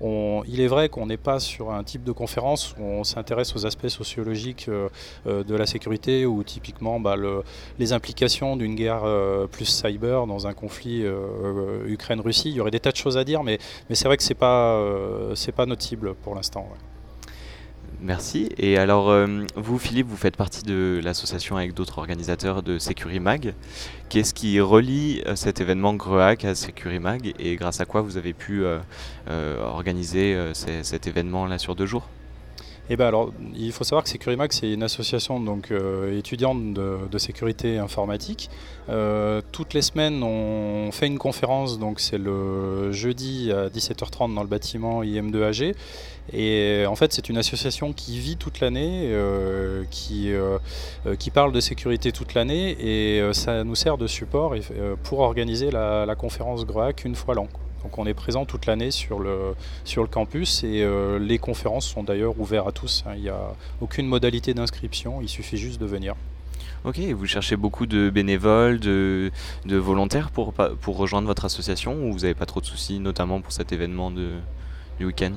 Il 0.00 0.60
est 0.60 0.66
vrai 0.66 0.88
qu'on 0.88 1.06
n'est 1.06 1.16
pas 1.16 1.40
sur 1.40 1.70
un 1.70 1.84
type 1.84 2.04
de 2.04 2.12
conférence 2.12 2.74
où 2.78 2.82
on 2.82 3.04
s'intéresse 3.04 3.54
aux 3.56 3.66
aspects 3.66 3.88
sociologiques 3.88 4.66
euh, 4.68 4.88
euh, 5.26 5.44
de 5.44 5.54
la 5.54 5.66
sécurité, 5.66 6.26
ou 6.26 6.42
typiquement 6.42 7.00
ben, 7.00 7.16
les 7.78 7.92
implications 7.92 8.56
d'une 8.56 8.74
guerre 8.74 9.04
plus 9.50 9.66
cyber 9.66 10.26
dans 10.26 10.46
un 10.46 10.52
conflit 10.52 11.04
Ukraine-Russie. 11.86 12.50
Il 12.50 12.56
y 12.56 12.60
aurait 12.60 12.70
des 12.70 12.80
tas 12.80 12.92
de 12.92 12.96
choses 12.96 13.16
à 13.16 13.24
dire, 13.24 13.42
mais, 13.42 13.58
c'est 13.90 14.06
vrai 14.06 14.16
que 14.16 14.22
ce 14.22 14.30
n'est 14.30 14.34
pas, 14.34 14.80
pas 15.56 15.66
notre 15.66 15.82
cible 15.82 16.14
pour 16.14 16.34
l'instant. 16.34 16.68
Merci. 18.04 18.50
Et 18.58 18.76
alors, 18.76 19.08
euh, 19.08 19.26
vous, 19.56 19.78
Philippe, 19.78 20.08
vous 20.08 20.16
faites 20.18 20.36
partie 20.36 20.62
de 20.62 21.00
l'association 21.02 21.56
avec 21.56 21.72
d'autres 21.72 21.96
organisateurs 21.96 22.62
de 22.62 22.78
Securimag. 22.78 23.54
Qu'est-ce 24.10 24.34
qui 24.34 24.60
relie 24.60 25.22
euh, 25.24 25.36
cet 25.36 25.62
événement 25.62 25.94
GREAC 25.94 26.44
à 26.44 26.54
Securimag 26.54 27.32
et 27.38 27.56
grâce 27.56 27.80
à 27.80 27.86
quoi 27.86 28.02
vous 28.02 28.18
avez 28.18 28.34
pu 28.34 28.62
euh, 28.62 28.78
organiser 29.58 30.36
cet 30.52 31.06
événement-là 31.06 31.56
sur 31.56 31.74
deux 31.74 31.86
jours? 31.86 32.06
Eh 32.90 32.96
ben 32.96 33.06
alors, 33.06 33.32
il 33.54 33.72
faut 33.72 33.84
savoir 33.84 34.04
que 34.04 34.10
Securimac, 34.10 34.52
c'est 34.52 34.70
une 34.70 34.82
association 34.82 35.40
donc, 35.40 35.72
étudiante 36.12 36.74
de, 36.74 37.18
sécurité 37.18 37.78
informatique. 37.78 38.50
Toutes 39.52 39.72
les 39.72 39.80
semaines, 39.80 40.22
on 40.22 40.92
fait 40.92 41.06
une 41.06 41.16
conférence, 41.16 41.78
donc 41.78 41.98
c'est 41.98 42.18
le 42.18 42.92
jeudi 42.92 43.50
à 43.50 43.70
17h30 43.70 44.34
dans 44.34 44.42
le 44.42 44.48
bâtiment 44.48 45.02
IM2AG. 45.02 45.72
Et 46.32 46.84
en 46.88 46.96
fait, 46.96 47.12
c'est 47.12 47.28
une 47.28 47.36
association 47.36 47.92
qui 47.92 48.18
vit 48.18 48.36
toute 48.36 48.60
l'année, 48.60 49.08
euh, 49.12 49.84
qui, 49.90 50.32
qui 51.18 51.30
parle 51.30 51.52
de 51.52 51.60
sécurité 51.60 52.12
toute 52.12 52.34
l'année, 52.34 52.76
et 52.80 53.32
ça 53.34 53.62
nous 53.64 53.74
sert 53.74 53.98
de 53.98 54.06
support 54.06 54.54
pour 55.02 55.20
organiser 55.20 55.70
la, 55.70 56.14
conférence 56.16 56.64
GREAC 56.64 57.04
une 57.04 57.14
fois 57.14 57.34
l'an. 57.34 57.48
Donc 57.84 57.98
on 57.98 58.06
est 58.06 58.14
présent 58.14 58.46
toute 58.46 58.64
l'année 58.64 58.90
sur 58.90 59.20
le, 59.20 59.54
sur 59.84 60.02
le 60.02 60.08
campus 60.08 60.64
et 60.64 60.82
euh, 60.82 61.18
les 61.18 61.38
conférences 61.38 61.86
sont 61.86 62.02
d'ailleurs 62.02 62.40
ouvertes 62.40 62.66
à 62.66 62.72
tous. 62.72 63.04
Hein. 63.06 63.12
Il 63.16 63.22
n'y 63.22 63.28
a 63.28 63.54
aucune 63.82 64.06
modalité 64.06 64.54
d'inscription, 64.54 65.20
il 65.20 65.28
suffit 65.28 65.58
juste 65.58 65.80
de 65.80 65.86
venir. 65.86 66.14
Ok, 66.84 66.98
vous 66.98 67.26
cherchez 67.26 67.56
beaucoup 67.56 67.86
de 67.86 68.10
bénévoles, 68.10 68.80
de, 68.80 69.30
volontaires 69.66 70.30
pour, 70.30 70.52
pour 70.52 70.96
rejoindre 70.96 71.26
votre 71.26 71.44
association 71.44 71.94
ou 71.94 72.12
vous 72.12 72.20
n'avez 72.20 72.34
pas 72.34 72.46
trop 72.46 72.60
de 72.60 72.66
soucis, 72.66 72.98
notamment 73.00 73.40
pour 73.40 73.52
cet 73.52 73.72
événement 73.72 74.10
de, 74.10 74.32
du 74.98 75.06
week-end? 75.06 75.32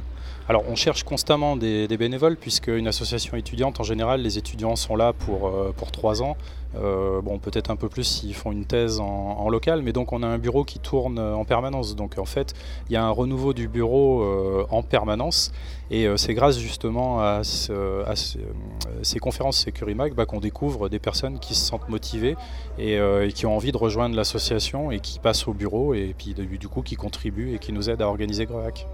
Alors 0.49 0.63
on 0.69 0.75
cherche 0.75 1.03
constamment 1.03 1.57
des, 1.57 1.87
bénévoles 1.97 2.37
puisque 2.37 2.67
une 2.67 2.87
association 2.87 3.35
étudiante 3.35 3.81
en 3.81 3.83
général 3.83 4.21
les 4.21 4.37
étudiants 4.37 4.77
sont 4.77 4.95
là 4.95 5.11
pour, 5.11 5.47
euh, 5.47 5.73
pour 5.75 5.91
trois 5.91 6.21
ans. 6.21 6.37
Euh, 6.75 7.21
bon 7.21 7.37
peut-être 7.37 7.69
un 7.69 7.75
peu 7.75 7.89
plus 7.89 8.05
s'ils 8.05 8.33
font 8.33 8.53
une 8.53 8.65
thèse 8.65 8.99
en, 8.99 9.49
local, 9.49 9.81
mais 9.81 9.91
donc 9.91 10.13
on 10.13 10.23
a 10.23 10.27
un 10.27 10.37
bureau 10.37 10.63
qui 10.63 10.79
tourne 10.79 11.19
en 11.19 11.43
permanence. 11.43 11.97
Donc 11.97 12.17
en 12.17 12.23
fait 12.23 12.53
il 12.89 12.93
y 12.93 12.95
a 12.95 13.03
un 13.03 13.09
renouveau 13.09 13.51
du 13.51 13.67
bureau 13.67 14.21
euh, 14.21 14.65
en 14.69 14.83
permanence 14.83 15.51
et 15.91 16.07
c'est 16.15 16.33
grâce 16.33 16.57
justement 16.57 17.19
à, 17.19 17.41
ces 17.43 19.19
conférences 19.19 19.57
Securimac 19.57 20.13
bah, 20.13 20.25
qu'on 20.25 20.39
découvre 20.39 20.87
des 20.87 20.99
personnes 20.99 21.39
qui 21.39 21.55
se 21.55 21.65
sentent 21.65 21.89
motivées 21.89 22.37
et, 22.77 22.99
qui 23.33 23.45
ont 23.45 23.55
envie 23.55 23.73
de 23.73 23.77
rejoindre 23.77 24.15
l'association 24.15 24.91
et 24.91 24.99
qui 25.01 25.19
passent 25.19 25.47
au 25.47 25.53
bureau 25.53 25.93
et 25.93 26.15
puis 26.17 26.33
du 26.33 26.67
coup 26.69 26.83
qui 26.83 26.95
contribuent 26.95 27.53
et 27.53 27.59
qui 27.59 27.73
nous 27.73 27.89
aident 27.89 28.01
à 28.01 28.07
organiser 28.07 28.45
Greac. 28.45 28.87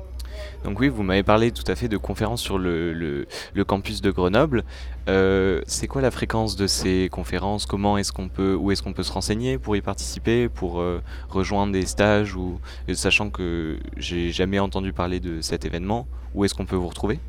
Donc 0.63 0.80
oui, 0.80 0.89
vous 0.89 1.03
m'avez 1.03 1.24
parlé 1.24 1.51
tout 1.51 1.63
à 1.68 1.75
fait 1.75 1.88
de 1.88 1.98
conférences 1.98 2.42
sur 2.42 2.58
le, 2.58 3.25
campus 3.68 4.01
de 4.01 4.12
Grenoble. 4.12 4.63
Euh, 5.10 5.62
c'est 5.68 5.88
quoi 5.88 6.01
la 6.01 6.12
fréquence 6.12 6.56
de 6.56 6.68
ces 6.68 7.10
conférences? 7.12 7.65
Comment 7.65 7.98
est-ce 7.98 8.12
qu'on 8.12 8.30
peut, 8.30 8.56
où 8.56 8.72
est-ce 8.72 8.82
qu'on 8.82 8.94
peut 8.94 9.03
se 9.03 9.12
renseigner 9.12 9.58
pour 9.58 9.75
y 9.75 9.82
participer, 9.82 10.50
pour 10.50 10.80
euh, 10.80 11.01
rejoindre 11.30 11.74
des 11.74 11.86
stages 11.86 12.36
ou 12.36 12.60
sachant 12.94 13.30
que 13.30 13.77
j'ai 13.98 14.32
jamais 14.32 14.60
entendu 14.60 14.94
parler 14.94 15.20
de 15.20 15.42
cet 15.42 15.65
événement, 15.65 16.08
où 16.34 16.46
est-ce 16.46 16.53
qu'on 16.53 16.65
peut 16.65 16.75
vous 16.75 16.88
retrouver? 16.88 17.20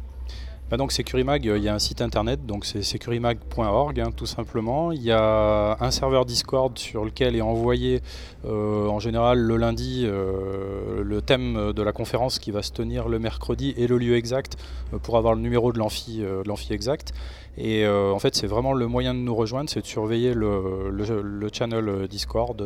Bah 0.71 0.79
donc 0.79 0.93
Securimag, 0.93 1.47
euh, 1.47 1.59
il 1.59 1.65
y 1.65 1.69
a 1.69 1.75
un 1.75 1.79
site 1.79 2.01
internet, 2.01 2.47
donc 2.47 2.65
c'est 2.65 2.83
securimag.org 2.83 4.01
hein, 4.01 4.11
tout 4.17 4.25
simplement. 4.25 4.93
Il 4.93 5.03
y 5.03 5.13
a 5.13 5.77
un 5.79 5.91
serveur 5.91 6.25
Discord 6.25 6.79
sur 6.79 7.05
lequel 7.05 7.37
est 7.37 7.43
envoyé 7.43 8.01
euh, 8.47 8.89
en 8.89 8.99
général 8.99 9.39
le 9.39 9.59
lundi 9.59 10.05
euh, 10.07 11.03
le 11.05 11.21
thème 11.21 11.75
de 11.75 11.83
la 11.83 11.93
conférence 11.93 12.39
qui 12.39 12.51
va 12.51 12.63
se 12.63 12.73
tenir 12.73 13.09
le 13.09 13.19
mercredi 13.19 13.75
et 13.77 13.87
le 13.87 13.99
lieu 13.99 14.17
exact 14.17 14.57
pour 15.03 15.19
avoir 15.19 15.35
le 15.35 15.43
numéro 15.43 15.71
de 15.71 15.79
l'amphi 15.79 16.73
exact. 16.73 17.13
Et 17.57 17.87
en 17.87 18.19
fait, 18.19 18.35
c'est 18.35 18.47
vraiment 18.47 18.73
le 18.73 18.87
moyen 18.87 19.15
de 19.15 19.21
nous 19.21 19.35
rejoindre, 19.35 19.71
c'est 19.71 19.81
de 19.81 19.87
surveiller 19.87 20.35
le, 20.35 21.49
channel 21.53 22.09
Discord 22.09 22.63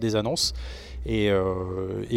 des 0.00 0.16
annonces. 0.16 0.52
Et, 1.06 1.30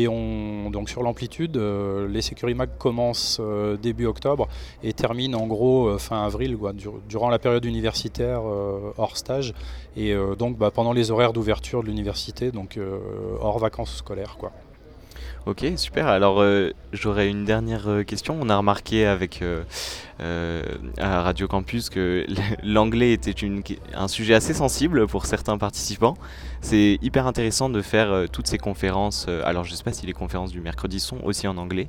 on, 0.08 0.70
donc 0.72 0.90
sur 0.90 1.04
l'amplitude, 1.04 1.58
les 1.58 2.22
Securimag 2.22 2.70
commencent 2.78 3.40
début 3.82 4.06
octobre 4.06 4.48
et 4.84 4.94
termine 4.94 5.36
en 5.36 5.48
gros 5.48 5.88
euh, 5.88 5.98
fin 5.98 6.24
avril, 6.24 6.58
durant 7.08 7.30
la 7.30 7.40
période 7.40 7.66
universitaire 7.66 8.42
euh, 8.46 8.94
hors 8.98 9.18
stage, 9.18 9.54
et 9.96 10.14
euh, 10.14 10.36
donc 10.36 10.58
bah, 10.58 10.72
pendant 10.72 10.94
les 10.94 11.12
horaires 11.12 11.34
d'ouverture 11.34 11.84
de 11.84 11.88
l'université, 11.88 12.52
donc 12.52 12.80
hors 13.42 13.60
vacances 13.60 13.96
scolaires. 13.96 14.38
Quoi. 14.38 14.52
Ok, 15.48 15.66
super. 15.78 16.08
Alors, 16.08 16.42
euh, 16.42 16.72
j'aurais 16.92 17.30
une 17.30 17.46
dernière 17.46 17.88
euh, 17.88 18.04
question. 18.04 18.38
On 18.42 18.50
a 18.50 18.58
remarqué 18.58 19.06
avec 19.06 19.42
euh, 19.42 20.62
à 20.98 21.22
Radio 21.22 21.48
Campus 21.48 21.90
que 21.90 22.26
l'anglais 22.64 23.14
était 23.14 23.34
un 23.94 24.10
sujet 24.10 24.34
assez 24.34 24.54
sensible 24.54 25.08
pour 25.08 25.26
certains 25.26 25.58
participants. 25.58 26.18
C'est 26.60 27.00
hyper 27.02 27.28
intéressant 27.28 27.70
de 27.70 27.82
faire 27.82 28.26
toutes 28.30 28.48
ces 28.48 28.58
conférences. 28.58 29.30
alors, 29.46 29.64
je 29.64 29.72
ne 29.72 29.78
sais 29.78 29.86
pas 29.86 29.94
si 29.94 30.06
les 30.06 30.12
conférences 30.12 30.52
du 30.52 30.60
mercredi 30.60 31.00
sont 31.00 31.22
aussi 31.24 31.48
en 31.48 31.56
anglais, 31.56 31.88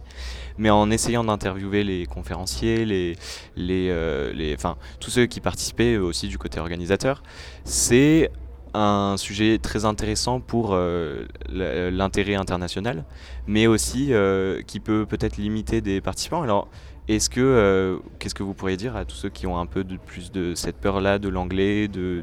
mais 0.57 0.71
en 0.71 0.89
essayant 0.93 1.25
d'interviewer 1.25 1.83
les 1.83 2.07
conférenciers, 2.07 2.85
les, 2.85 3.17
les, 3.57 4.33
les, 4.35 4.55
enfin, 4.55 4.77
tous 5.01 5.11
ceux 5.11 5.27
qui 5.27 5.41
participaient 5.41 5.97
aussi 5.97 6.29
du 6.29 6.39
côté 6.39 6.61
organisateur, 6.61 7.25
c'est 7.65 8.31
un 8.75 9.17
sujet 9.17 9.59
très 9.59 9.85
intéressant 9.85 10.41
pour 10.41 10.71
euh, 10.73 11.27
l'intérêt 11.49 12.35
international, 12.35 13.05
mais 13.47 13.67
aussi 13.67 14.13
euh, 14.13 14.63
qui 14.63 14.81
peut 14.81 15.07
peut-être 15.07 15.37
limiter 15.37 15.81
des 15.81 16.01
participants. 16.01 16.43
Alors, 16.43 16.69
est-ce 17.09 17.31
que, 17.31 17.41
euh, 17.41 17.99
qu'est-ce 18.19 18.35
que 18.35 18.43
vous 18.43 18.55
pourriez 18.55 18.77
dire 18.77 18.97
à 18.97 19.05
tous 19.05 19.17
ceux 19.17 19.29
qui 19.31 19.47
ont 19.47 19.59
un 19.59 19.67
peu 19.67 19.83
de 19.83 19.97
plus 19.97 20.31
de 20.31 20.55
cette 20.55 20.77
peur-là 20.77 21.19
de 21.19 21.29
l'anglais, 21.29 21.89
de, 21.89 22.23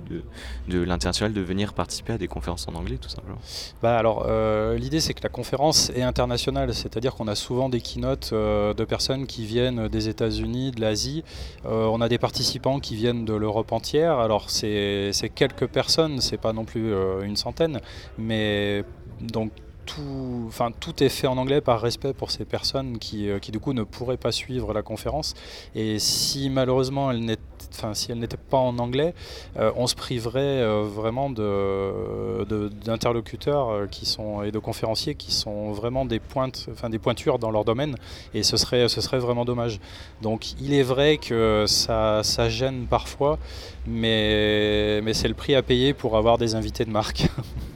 de, 0.67 0.83
l'international, 0.83 1.33
de 1.33 1.41
venir 1.41 1.73
participer 1.73 2.13
à 2.13 2.17
des 2.17 2.27
conférences 2.27 2.67
en 2.67 2.75
anglais, 2.75 2.97
tout 2.97 3.09
simplement? 3.09 3.37
Bah 3.81 3.97
alors, 3.97 4.25
euh, 4.27 4.77
l'idée 4.77 4.99
c'est 4.99 5.13
que 5.13 5.23
la 5.23 5.29
conférence 5.29 5.89
est 5.95 6.03
internationale, 6.03 6.73
c'est-à-dire 6.73 7.15
qu'on 7.15 7.27
a 7.27 7.35
souvent 7.35 7.69
des 7.69 7.81
keynotes 7.81 8.29
euh, 8.33 8.73
de 8.73 8.83
personnes 8.83 9.25
qui 9.25 9.45
viennent 9.45 9.87
des 9.87 10.07
États-Unis, 10.07 10.71
de 10.71 10.81
l'Asie. 10.81 11.23
on 11.63 12.01
a 12.01 12.09
des 12.09 12.17
participants 12.17 12.79
qui 12.79 12.95
viennent 12.95 13.25
de 13.25 13.33
l'Europe 13.33 13.71
entière. 13.71 14.19
Alors, 14.19 14.49
c'est 14.49 15.11
quelques 15.33 15.67
personnes, 15.67 16.21
c'est 16.21 16.37
pas 16.37 16.53
non 16.53 16.65
plus 16.65 16.93
une 17.23 17.35
centaine, 17.35 17.79
mais 18.17 18.83
donc 19.21 19.51
tout, 19.85 20.45
enfin, 20.47 20.71
tout 20.71 21.03
est 21.03 21.09
fait 21.09 21.27
en 21.27 21.37
anglais 21.37 21.61
par 21.61 21.81
respect 21.81 22.13
pour 22.13 22.31
ces 22.31 22.45
personnes 22.45 22.97
qui, 22.97 23.29
euh, 23.29 23.39
qui 23.39 23.51
du 23.51 23.59
coup 23.59 23.73
ne 23.73 23.83
pourraient 23.83 24.17
pas 24.17 24.31
suivre 24.31 24.73
la 24.73 24.81
conférence. 24.81 25.33
Et 25.75 25.99
si 25.99 26.49
malheureusement 26.49 27.11
elle 27.11 27.21
n'était 27.21 27.41
Enfin, 27.77 27.93
si 27.93 28.11
pas 28.49 28.57
en 28.57 28.79
anglais, 28.79 29.13
euh, 29.57 29.69
on 29.75 29.85
se 29.87 29.95
priverait 29.95 30.39
euh, 30.39 30.83
vraiment 30.83 31.29
d'interlocuteurs 31.29 33.81
de, 33.81 34.45
et 34.45 34.51
de 34.51 34.59
conférenciers 34.59 35.15
qui 35.15 35.33
sont 35.33 35.73
vraiment 35.73 36.05
des 36.05 36.19
pointes, 36.19 36.67
enfin 36.71 36.89
des 36.89 36.99
pointures 36.99 37.37
dans 37.37 37.51
leur 37.51 37.65
domaine, 37.65 37.97
et 38.33 38.43
ce 38.43 38.55
serait, 38.55 38.87
ce 38.87 39.01
serait 39.01 39.19
vraiment 39.19 39.43
dommage. 39.43 39.81
Donc, 40.21 40.53
il 40.61 40.73
est 40.73 40.83
vrai 40.83 41.17
que 41.17 41.65
ça, 41.67 42.23
ça 42.23 42.47
gêne 42.47 42.87
parfois, 42.87 43.39
mais, 43.85 45.01
mais 45.01 45.13
c'est 45.13 45.27
le 45.27 45.33
prix 45.33 45.55
à 45.55 45.61
payer 45.61 45.93
pour 45.93 46.15
avoir 46.15 46.37
des 46.37 46.55
invités 46.55 46.85
de 46.85 46.91
marque. 46.91 47.27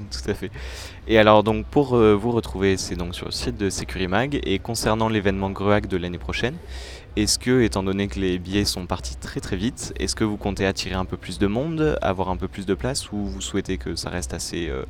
Tout 0.10 0.30
à 0.30 0.34
fait. 0.34 0.50
Et 1.08 1.18
alors 1.18 1.42
donc 1.42 1.66
pour 1.66 1.94
euh, 1.94 2.14
vous 2.14 2.30
retrouver, 2.32 2.76
c'est 2.76 2.94
donc 2.94 3.14
sur 3.14 3.26
le 3.26 3.32
site 3.32 3.56
de 3.56 3.70
Securimag. 3.70 4.40
Et 4.44 4.58
concernant 4.58 5.08
l'événement 5.08 5.50
Gruac 5.50 5.86
de 5.86 5.96
l'année 5.96 6.18
prochaine, 6.18 6.56
est-ce 7.16 7.38
que, 7.38 7.62
étant 7.62 7.82
donné 7.82 8.06
que 8.06 8.20
les 8.20 8.38
billets 8.38 8.64
sont 8.64 8.86
partis 8.86 9.16
très 9.16 9.40
très 9.40 9.56
vite, 9.56 9.92
est-ce 9.98 10.14
que 10.14 10.24
vous 10.24 10.36
comptez 10.36 10.64
attirer 10.64 10.94
un 10.94 11.04
peu 11.04 11.16
plus 11.16 11.38
de 11.38 11.46
monde, 11.48 11.98
avoir 12.02 12.30
un 12.30 12.36
peu 12.36 12.46
plus 12.46 12.66
de 12.66 12.74
place, 12.74 13.10
ou 13.10 13.24
vous 13.24 13.40
souhaitez 13.40 13.78
que 13.78 13.96
ça 13.96 14.10
reste 14.10 14.32
assez, 14.32 14.68
euh, 14.68 14.84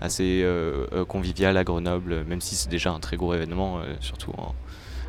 assez 0.00 0.40
euh, 0.42 1.04
convivial 1.04 1.56
à 1.56 1.64
Grenoble, 1.64 2.24
même 2.24 2.40
si 2.40 2.54
c'est 2.54 2.70
déjà 2.70 2.92
un 2.92 3.00
très 3.00 3.16
gros 3.16 3.34
événement, 3.34 3.80
surtout 4.00 4.32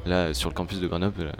là 0.05 0.33
sur 0.33 0.49
le 0.49 0.55
campus 0.55 0.79
de 0.79 0.87
Grenoble 0.87 1.31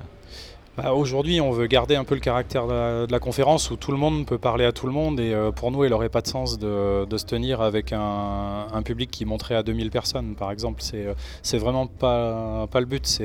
bah, 0.78 0.94
aujourd'hui, 0.94 1.42
on 1.42 1.50
veut 1.50 1.66
garder 1.66 1.96
un 1.96 2.04
peu 2.04 2.14
le 2.14 2.22
caractère 2.22 2.68
de 2.68 3.12
la, 3.12 3.20
conférence 3.20 3.72
où 3.72 3.78
tout 3.78 3.92
le 3.92 3.98
monde 3.98 4.28
peut 4.28 4.38
parler 4.38 4.64
à 4.64 4.72
tout 4.72 4.86
le 4.86 4.94
monde 4.94 5.20
et 5.20 5.34
euh, 5.34 5.52
pour 5.52 5.72
nous, 5.72 5.84
il 5.84 5.90
n'aurait 5.90 6.10
pas 6.10 6.22
de 6.22 6.28
sens 6.28 6.60
de, 6.60 7.08
se 7.18 7.26
tenir 7.26 7.62
avec 7.62 7.92
un, 7.94 8.82
public 8.86 9.10
qui 9.10 9.26
monterait 9.26 9.56
à 9.56 9.64
2000 9.64 9.90
personnes, 9.90 10.36
par 10.36 10.52
exemple. 10.52 10.84
C'est, 10.84 11.08
c'est 11.42 11.58
vraiment 11.58 11.88
pas, 11.88 12.68
le 12.76 12.86
but. 12.86 13.22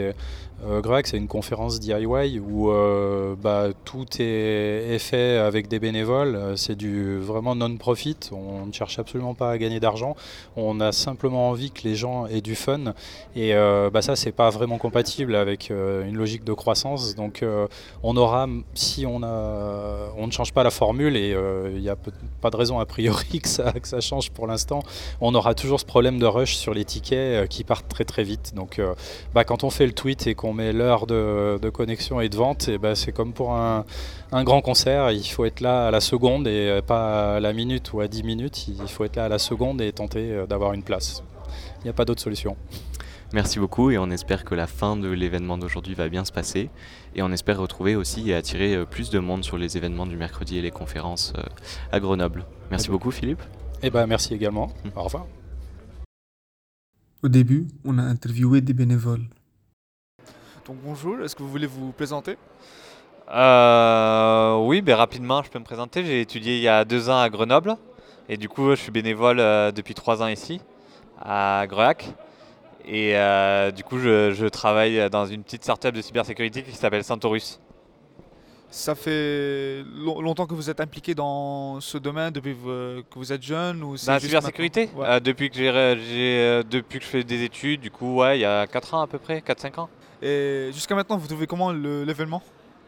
Euh, 0.64 1.02
c'est 1.04 1.16
une 1.16 1.28
conférence 1.28 1.81
DIY 1.81 2.38
où 2.38 2.71
euh, 2.71 3.35
bah, 3.40 3.69
tout 3.85 4.07
est, 4.21 4.99
fait 4.99 5.37
avec 5.38 5.69
des 5.69 5.78
bénévoles. 5.78 6.54
C'est 6.57 6.76
du 6.76 7.19
vraiment 7.19 7.54
non-profit. 7.54 8.16
On 8.31 8.66
ne 8.66 8.73
cherche 8.73 8.99
absolument 8.99 9.35
pas 9.35 9.50
à 9.50 9.59
gagner 9.59 9.81
d'argent. 9.81 10.14
On 10.57 10.81
a 10.81 10.92
simplement 10.92 11.49
envie 11.49 11.71
que 11.71 11.83
les 11.83 11.97
gens 11.97 12.26
aient 12.26 12.40
du 12.40 12.54
fun. 12.54 12.95
Et 13.35 13.54
euh, 13.54 13.90
bah, 13.90 14.02
ça, 14.02 14.14
c'est 14.14 14.33
pas 14.33 14.50
vraiment 14.50 14.78
compatible 14.78 15.35
avec 15.35 15.71
euh, 15.71 16.07
une 16.07 16.16
logique 16.16 16.45
de 16.45 16.52
croissance. 16.52 17.14
Donc, 17.14 17.45
on 18.02 18.16
aura, 18.16 18.47
si 18.75 19.07
on, 19.07 19.23
a, 19.23 20.12
on 20.16 20.26
ne 20.26 20.33
change 20.33 20.52
pas 20.52 20.62
la 20.62 20.71
formule, 20.71 21.16
et 21.16 21.35
il 21.75 21.81
n'y 21.81 21.88
a 21.88 21.97
pas 22.40 22.50
de 22.50 22.57
raison 22.57 22.78
a 22.78 22.87
priori 22.87 23.40
que 23.42 23.49
ça, 23.49 23.73
que 23.73 23.88
ça 23.88 24.00
change 24.00 24.31
pour 24.31 24.47
l'instant, 24.47 24.83
on 25.21 25.35
aura 25.35 25.54
toujours 25.54 25.81
ce 25.81 25.85
problème 25.85 26.19
de 26.19 26.26
rush 26.26 26.54
sur 26.54 26.75
les 26.75 26.85
tickets 26.85 27.49
qui 27.49 27.64
partent 27.64 27.88
très 27.88 28.04
très 28.04 28.23
vite. 28.23 28.54
Donc, 28.54 28.81
bah, 29.35 29.45
quand 29.45 29.64
on 29.64 29.71
fait 29.71 29.87
le 29.87 29.92
tweet 29.92 30.26
et 30.26 30.35
qu'on 30.35 30.51
met 30.52 30.73
l'heure 30.73 31.06
de, 31.06 31.71
connexion 31.71 32.21
et 32.21 32.28
de 32.28 32.37
vente, 32.37 32.68
et 32.68 32.78
ben 32.78 32.94
c'est 32.94 33.12
comme 33.12 33.32
pour 33.32 33.54
un, 33.54 33.85
grand 34.32 34.61
concert, 34.61 35.11
il 35.11 35.25
faut 35.25 35.44
être 35.44 35.61
là 35.61 35.88
à 35.88 35.90
la 35.90 36.00
seconde 36.00 36.47
et 36.47 36.80
pas 36.87 37.37
à 37.37 37.40
la 37.40 37.52
minute 37.52 37.92
ou 37.92 38.00
à 38.00 38.09
10 38.09 38.23
minutes, 38.23 38.68
il 38.68 38.88
faut 38.88 39.04
être 39.04 39.16
là 39.16 39.26
à 39.26 39.28
la 39.28 39.38
seconde 39.38 39.80
et 39.80 39.92
tenter 39.92 40.32
euh, 40.32 40.47
d'avoir 40.47 40.73
une 40.73 40.82
place. 40.82 41.23
Il 41.80 41.85
n'y 41.85 41.90
a 41.90 41.92
pas 41.92 42.04
d'autre 42.04 42.23
solution. 42.23 42.56
Merci 43.32 43.59
beaucoup 43.59 43.90
et 43.90 43.97
on 43.97 44.11
espère 44.11 44.44
que 44.44 44.54
la 44.54 44.66
fin 44.66 44.97
de 44.97 45.09
l'événement 45.09 45.56
d'aujourd'hui 45.56 45.94
va 45.94 46.09
bien 46.09 46.25
se 46.25 46.32
passer 46.32 46.68
et 47.14 47.23
on 47.23 47.32
espère 47.32 47.59
retrouver 47.59 47.97
aussi 47.97 48.30
et 48.30 48.35
attirer 48.35 48.75
euh, 48.75 48.85
plus 48.85 49.11
de 49.11 49.18
monde 49.18 49.42
sur 49.42 49.56
les 49.56 49.76
événements 49.76 50.06
du 50.06 50.16
mercredi 50.16 50.59
et 50.59 50.62
les 50.62 50.71
conférences 50.71 51.32
euh, 51.38 51.42
à 51.92 52.00
Grenoble. 52.00 52.44
Merci 52.71 52.90
beaucoup 52.90 53.11
Philippe. 53.11 53.42
Et 53.82 53.87
eh 53.87 53.90
ben 53.90 54.06
merci 54.06 54.35
également. 54.35 54.66
Mmh. 54.85 54.88
Au 54.99 55.02
revoir. 55.02 55.26
Au 57.23 57.28
début, 57.28 57.68
on 57.85 57.99
a 57.99 58.02
interviewé 58.02 58.61
des 58.61 58.75
bénévoles. 58.75 59.26
Donc 60.66 60.76
bonjour, 60.85 61.21
est-ce 61.21 61.35
que 61.35 61.42
vous 61.42 61.49
voulez 61.49 61.66
vous 61.66 61.90
présenter? 61.90 62.37
Euh, 63.33 64.57
Oui, 64.59 64.81
ben, 64.81 64.95
rapidement, 64.95 65.42
je 65.42 65.50
peux 65.50 65.59
me 65.59 65.64
présenter. 65.64 66.04
J'ai 66.04 66.21
étudié 66.21 66.57
il 66.57 66.62
y 66.62 66.69
a 66.69 66.85
deux 66.85 67.11
ans 67.11 67.19
à 67.19 67.28
Grenoble 67.28 67.76
et 68.28 68.37
du 68.37 68.49
coup, 68.49 68.71
je 68.71 68.76
suis 68.76 68.92
bénévole 68.92 69.40
euh, 69.40 69.73
depuis 69.73 69.95
trois 69.95 70.23
ans 70.23 70.28
ici, 70.28 70.61
à 71.21 71.64
Greac. 71.69 72.14
Et 72.85 73.16
euh, 73.16 73.73
du 73.73 73.83
coup, 73.83 73.99
je, 73.99 74.49
travaille 74.49 75.11
dans 75.11 75.26
une 75.26 75.42
petite 75.42 75.64
startup 75.64 75.92
de 75.92 76.00
cybersécurité 76.00 76.62
qui 76.62 76.73
s'appelle 76.73 77.02
Centaurus. 77.02 77.61
Ça 78.71 78.95
fait 78.95 79.85
longtemps 79.97 80.47
que 80.47 80.54
vous 80.54 80.71
êtes 80.71 80.81
impliqué 80.81 81.14
dans 81.14 81.81
ce 81.81 81.99
domaine 81.99 82.31
depuis 82.31 82.54
que 82.54 83.19
vous 83.19 83.33
êtes 83.33 83.42
jeune 83.42 83.83
ou 83.83 83.97
La 84.07 84.21
cybersécurité 84.21 84.88
ouais. 84.97 85.21
depuis, 85.21 85.50
que 85.50 86.62
depuis 86.62 86.99
que 87.00 87.04
je 87.04 87.11
fais 87.11 87.25
des 87.25 87.42
études, 87.42 87.81
du 87.81 87.90
coup, 87.90 88.16
ouais, 88.16 88.38
il 88.38 88.42
y 88.42 88.47
a 88.47 88.66
4 88.66 88.95
ans 88.95 89.00
à 89.02 89.07
peu 89.09 89.19
près, 89.19 89.40
4-5 89.40 89.81
ans. 89.81 89.88
Et 90.23 90.71
jusqu'à 90.73 90.95
maintenant, 90.95 91.17
vous 91.17 91.26
trouvez 91.26 91.47
comment 91.47 91.73
l'événement 91.73 92.43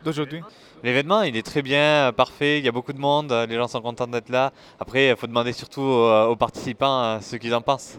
d'aujourd'hui? 0.04 0.40
L'événement, 0.82 1.22
il 1.22 1.36
est 1.36 1.42
très 1.42 1.62
bien, 1.62 2.12
parfait, 2.16 2.58
il 2.58 2.64
y 2.64 2.68
a 2.68 2.72
beaucoup 2.72 2.92
de 2.92 2.98
monde, 2.98 3.32
les 3.48 3.56
gens 3.56 3.68
sont 3.68 3.80
contents 3.80 4.06
d'être 4.06 4.28
là. 4.28 4.52
Après, 4.78 5.08
il 5.08 5.16
faut 5.16 5.26
demander 5.26 5.52
surtout 5.52 5.80
aux, 5.80 6.36
participants 6.36 7.20
ce 7.20 7.36
qu'ils 7.36 7.54
en 7.54 7.62
pensent. 7.62 7.98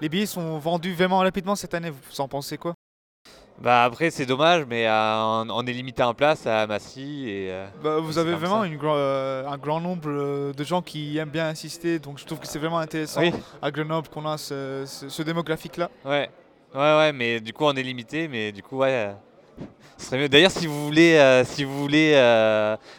Les 0.00 0.08
billets 0.08 0.26
sont 0.26 0.58
vendus 0.58 0.94
vraiment 0.94 1.18
rapidement 1.18 1.56
cette 1.56 1.74
année, 1.74 1.90
vous 1.90 2.20
en 2.20 2.28
pensez 2.28 2.58
quoi? 2.58 2.74
Bah 3.60 3.84
après 3.84 4.10
c'est 4.10 4.26
dommage 4.26 4.64
mais 4.68 4.88
euh, 4.88 5.44
on, 5.50 5.66
est 5.66 5.72
limité 5.72 6.02
en 6.02 6.14
place 6.14 6.46
à 6.46 6.66
Massy 6.66 7.28
et 7.28 7.52
euh, 7.52 7.66
bah, 7.82 7.98
vous 8.00 8.18
avez 8.18 8.34
vraiment 8.34 8.64
une, 8.64 8.78
euh, 8.82 9.46
un 9.46 9.58
grand 9.58 9.78
nombre 9.78 10.52
de 10.52 10.64
gens 10.64 10.82
qui 10.82 11.18
aiment 11.18 11.28
bien 11.28 11.46
insister 11.48 11.98
donc 11.98 12.18
je 12.18 12.24
trouve 12.24 12.40
que 12.40 12.46
c'est 12.46 12.58
vraiment 12.58 12.78
intéressant 12.78 13.20
à 13.60 13.70
Grenoble 13.70 14.08
qu'on 14.08 14.26
a 14.26 14.38
ce, 14.38 14.84
ce, 14.86 15.22
démographique 15.22 15.76
là. 15.76 15.90
Ouais 16.04 16.30
ouais 16.74 16.96
ouais 16.96 17.12
mais 17.12 17.40
du 17.40 17.52
coup 17.52 17.64
on 17.64 17.74
est 17.74 17.82
limité 17.82 18.28
mais 18.28 18.52
du 18.52 18.62
coup 18.62 18.78
ouais 18.78 19.14
ce 19.98 20.06
serait 20.06 20.18
mieux. 20.18 20.28
D'ailleurs 20.28 20.50
si 20.50 20.66
vous 20.66 20.84
voulez 20.84 21.42
si 21.44 21.64
vous 21.64 21.78
voulez 21.78 22.12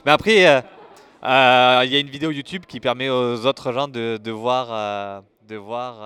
mais 0.06 0.12
après 0.12 0.36
il 0.36 1.92
y 1.92 1.96
a 1.96 2.00
une 2.00 2.10
vidéo 2.10 2.32
YouTube 2.32 2.64
qui 2.68 2.80
permet 2.80 3.10
aux 3.10 3.46
autres 3.46 3.72
gens 3.72 3.88
de, 3.88 4.18
de 4.18 4.32
voir 4.32 5.24
de 5.48 5.56
voir 5.56 6.00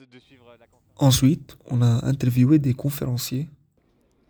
de 0.00 0.18
suivre 0.18 0.46
la 0.58 0.66
Ensuite, 0.96 1.56
on 1.66 1.82
a 1.82 2.06
interviewé 2.06 2.60
des 2.60 2.72
conférenciers. 2.72 3.48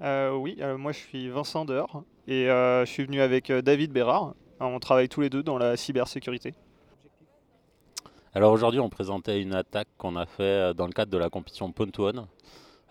Euh, 0.01 0.35
oui, 0.35 0.57
euh, 0.61 0.79
moi 0.79 0.93
je 0.93 0.99
suis 0.99 1.29
Vincent 1.29 1.65
Deur 1.65 2.03
et 2.27 2.49
euh, 2.51 2.85
je 2.87 2.91
suis 2.91 3.05
venu 3.05 3.21
avec 3.21 3.53
David 3.53 3.93
Bérard. 3.93 4.35
On 4.61 4.79
travaille 4.79 5.09
tous 5.09 5.21
les 5.21 5.31
deux 5.31 5.43
dans 5.43 5.59
la 5.59 5.77
cybersécurité. 5.77 6.55
Alors 8.37 8.53
aujourd'hui, 8.53 8.81
on 8.81 8.89
présentait 8.89 9.41
une 9.41 9.55
attaque 9.55 9.89
qu'on 9.97 10.17
a 10.17 10.27
fait 10.27 10.75
dans 10.75 10.87
le 10.87 10.93
cadre 10.93 11.13
de 11.13 11.19
la 11.19 11.31
compétition 11.31 11.71
Pontoon. 11.71 12.27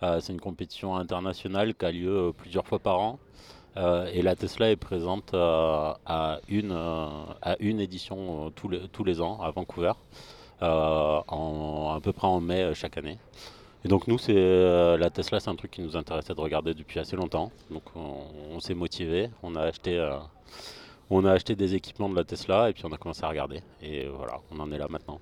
C'est 0.00 0.32
une 0.32 0.40
compétition 0.40 0.96
internationale 0.96 1.74
qui 1.74 1.84
a 1.84 1.92
lieu 1.92 2.32
plusieurs 2.36 2.66
fois 2.66 2.78
par 2.78 2.98
an. 2.98 3.18
et 3.76 4.22
la 4.22 4.36
Tesla 4.36 4.70
est 4.70 4.76
présente 4.76 5.34
à, 5.34 6.40
une, 6.48 7.80
édition 7.80 8.52
tous 8.54 9.04
les, 9.04 9.20
ans 9.20 9.40
à 9.42 9.50
Vancouver, 9.50 9.92
en, 10.62 11.94
à 11.94 12.00
peu 12.02 12.12
près 12.12 12.26
en 12.26 12.40
mai 12.40 12.72
chaque 12.74 12.96
année. 12.96 13.18
Et 13.84 13.88
donc 13.88 14.08
nous, 14.08 14.16
c'est 14.16 14.34
euh, 14.34 14.96
la 14.96 15.10
Tesla, 15.10 15.40
c'est 15.40 15.50
un 15.50 15.56
truc 15.56 15.72
qui 15.72 15.82
nous 15.82 15.94
intéressait 15.94 16.34
de 16.34 16.40
regarder 16.40 16.72
depuis 16.72 17.00
assez 17.00 17.16
longtemps. 17.16 17.52
Donc 17.70 17.82
on, 17.94 18.58
s'est 18.60 18.72
motivé, 18.72 19.24
euh, 19.24 20.18
on 21.10 21.24
a 21.26 21.32
acheté 21.32 21.54
des 21.54 21.74
équipements 21.74 22.08
de 22.08 22.16
la 22.16 22.24
Tesla 22.24 22.70
et 22.70 22.72
puis 22.72 22.82
on 22.86 22.92
a 22.92 22.96
commencé 22.96 23.24
à 23.24 23.28
regarder. 23.28 23.60
Et 23.82 24.06
voilà, 24.06 24.40
on 24.50 24.58
en 24.58 24.72
est 24.72 24.78
là 24.78 24.86
maintenant. 24.88 25.20